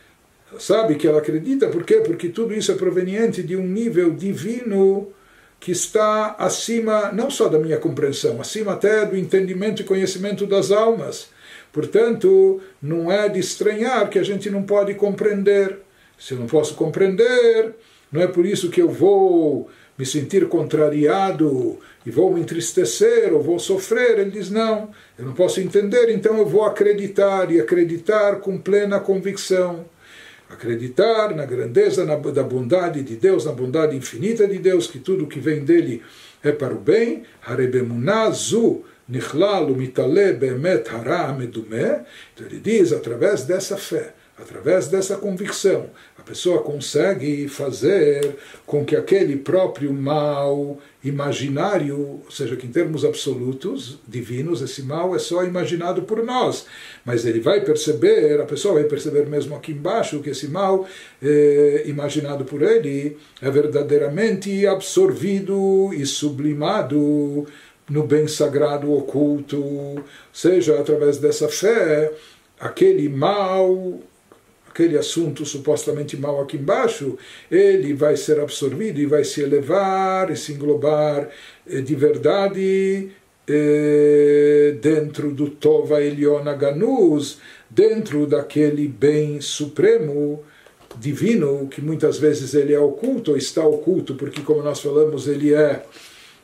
sabe 0.59 0.97
que 0.97 1.07
ela 1.07 1.19
acredita, 1.19 1.69
por 1.69 1.85
quê? 1.85 2.03
Porque 2.05 2.29
tudo 2.29 2.53
isso 2.53 2.73
é 2.73 2.75
proveniente 2.75 3.43
de 3.43 3.57
um 3.57 3.67
nível 3.67 4.13
divino 4.13 5.13
que 5.61 5.71
está 5.71 6.35
acima 6.39 7.13
não 7.13 7.31
só 7.31 7.47
da 7.47 7.59
minha 7.59 7.77
compreensão, 7.77 8.41
acima 8.41 8.73
até 8.73 9.05
do 9.05 9.17
entendimento 9.17 9.83
e 9.83 9.85
conhecimento 9.85 10.47
das 10.47 10.71
almas. 10.71 11.29
Portanto, 11.71 12.61
não 12.83 13.13
é 13.13 13.29
de 13.29 13.39
estranhar 13.39 14.09
que 14.09 14.19
a 14.19 14.23
gente 14.23 14.49
não 14.49 14.63
pode 14.63 14.95
compreender. 14.95 15.79
Se 16.19 16.33
eu 16.33 16.39
não 16.39 16.47
posso 16.47 16.75
compreender, 16.75 17.75
não 18.11 18.23
é 18.23 18.27
por 18.27 18.47
isso 18.47 18.71
que 18.71 18.81
eu 18.81 18.89
vou 18.89 19.71
me 19.97 20.07
sentir 20.07 20.49
contrariado 20.49 21.79
e 22.07 22.11
vou 22.11 22.33
me 22.33 22.41
entristecer 22.41 23.33
ou 23.35 23.43
vou 23.43 23.59
sofrer. 23.59 24.19
Ele 24.19 24.31
diz: 24.31 24.51
não, 24.51 24.91
eu 25.19 25.27
não 25.27 25.35
posso 25.35 25.61
entender, 25.61 26.11
então 26.11 26.39
eu 26.39 26.47
vou 26.47 26.65
acreditar 26.65 27.53
e 27.53 27.61
acreditar 27.61 28.37
com 28.37 28.59
plena 28.59 28.99
convicção. 28.99 29.85
Acreditar 30.51 31.35
na 31.35 31.47
grandeza 31.47 32.05
na, 32.05 32.17
da 32.17 32.43
bondade 32.43 33.03
de 33.03 33.17
Deus, 33.17 33.45
na 33.45 33.53
bondade 33.53 33.97
infinita 33.97 34.47
de 34.49 34.59
Deus, 34.59 34.89
que 34.89 34.99
tudo 34.99 35.27
que 35.27 35.39
vem 35.39 35.65
dele 35.65 36.03
é 36.43 36.51
para 36.51 36.75
o 36.75 36.79
bem. 36.79 37.23
Harebemunazu 37.41 38.85
Nichlal 39.09 39.69
mitale 39.71 40.33
bemet 40.35 40.89
hara. 40.89 41.37
Então 41.43 42.47
ele 42.47 42.61
diz, 42.61 42.93
através 42.93 43.45
dessa 43.45 43.77
fé, 43.77 44.15
através 44.39 44.89
dessa 44.89 45.17
convicção, 45.17 45.91
a 46.21 46.23
pessoa 46.23 46.61
consegue 46.61 47.49
fazer 47.49 48.37
com 48.67 48.85
que 48.85 48.95
aquele 48.95 49.37
próprio 49.37 49.91
mal 49.91 50.79
imaginário, 51.03 52.21
ou 52.25 52.31
seja, 52.31 52.57
que 52.57 52.67
em 52.67 52.71
termos 52.71 53.07
absolutos, 53.07 53.99
divinos, 54.07 54.61
esse 54.61 54.83
mal 54.83 55.17
é 55.17 55.19
só 55.19 55.43
imaginado 55.45 56.03
por 56.03 56.23
nós. 56.23 56.67
Mas 57.07 57.25
ele 57.25 57.41
vai 57.41 57.63
perceber, 57.63 58.39
a 58.39 58.45
pessoa 58.45 58.75
vai 58.75 58.85
perceber 58.85 59.27
mesmo 59.27 59.57
aqui 59.57 59.73
embaixo, 59.73 60.21
que 60.21 60.29
esse 60.29 60.47
mal 60.47 60.87
é, 61.23 61.85
imaginado 61.87 62.45
por 62.45 62.61
ele 62.61 63.17
é 63.41 63.51
verdadeiramente 63.51 64.67
absorvido 64.67 65.91
e 65.95 66.05
sublimado 66.05 67.47
no 67.89 68.03
bem 68.07 68.29
sagrado 68.29 68.93
oculto, 68.93 70.05
seja 70.31 70.79
através 70.79 71.17
dessa 71.17 71.49
fé, 71.49 72.13
aquele 72.61 73.09
mal, 73.09 74.01
aquele 74.71 74.97
assunto 74.97 75.45
supostamente 75.45 76.17
mal 76.17 76.41
aqui 76.41 76.57
embaixo, 76.57 77.19
ele 77.51 77.93
vai 77.93 78.17
ser 78.17 78.39
absorvido 78.41 79.01
e 79.01 79.07
vai 79.07 79.25
se 79.25 79.43
elevar 79.43 80.31
e 80.31 80.37
se 80.37 80.53
englobar 80.53 81.29
eh, 81.69 81.81
de 81.81 81.95
verdade 81.97 83.11
eh, 83.49 84.77
dentro 84.81 85.33
do 85.33 85.51
Tova 85.51 86.01
Eliona 86.01 86.55
Ganuz, 86.55 87.39
dentro 87.69 88.27
daquele 88.27 88.87
bem 88.87 89.41
supremo 89.41 90.43
divino, 90.99 91.69
que 91.69 91.81
muitas 91.81 92.19
vezes 92.19 92.55
ele 92.55 92.73
é 92.73 92.81
oculto, 92.81 93.33
ou 93.33 93.37
está 93.37 93.65
oculto, 93.65 94.15
porque, 94.15 94.41
como 94.43 94.63
nós 94.63 94.81
falamos, 94.81 95.27
ele 95.27 95.53
é 95.53 95.85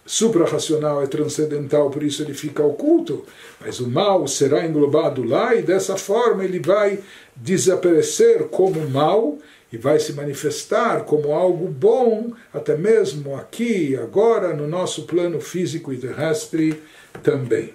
suprarracional, 0.07 1.03
é 1.03 1.07
transcendental, 1.07 1.91
por 1.91 2.03
isso 2.03 2.23
ele 2.23 2.33
fica 2.33 2.63
oculto. 2.63 3.25
Mas 3.61 3.81
o 3.81 3.89
mal 3.89 4.27
será 4.29 4.65
englobado 4.65 5.25
lá 5.25 5.55
e 5.55 5.63
dessa 5.63 5.97
forma 5.97 6.45
ele 6.45 6.61
vai 6.61 7.01
desaparecer 7.35 8.45
como 8.45 8.89
mal 8.89 9.37
e 9.73 9.77
vai 9.77 9.99
se 9.99 10.13
manifestar 10.13 11.05
como 11.05 11.33
algo 11.33 11.67
bom, 11.67 12.33
até 12.55 12.77
mesmo 12.77 13.35
aqui, 13.35 13.97
agora, 13.97 14.55
no 14.55 14.69
nosso 14.69 15.03
plano 15.03 15.41
físico 15.41 15.93
e 15.93 15.99
terrestre 15.99 16.81
também. 17.23 17.75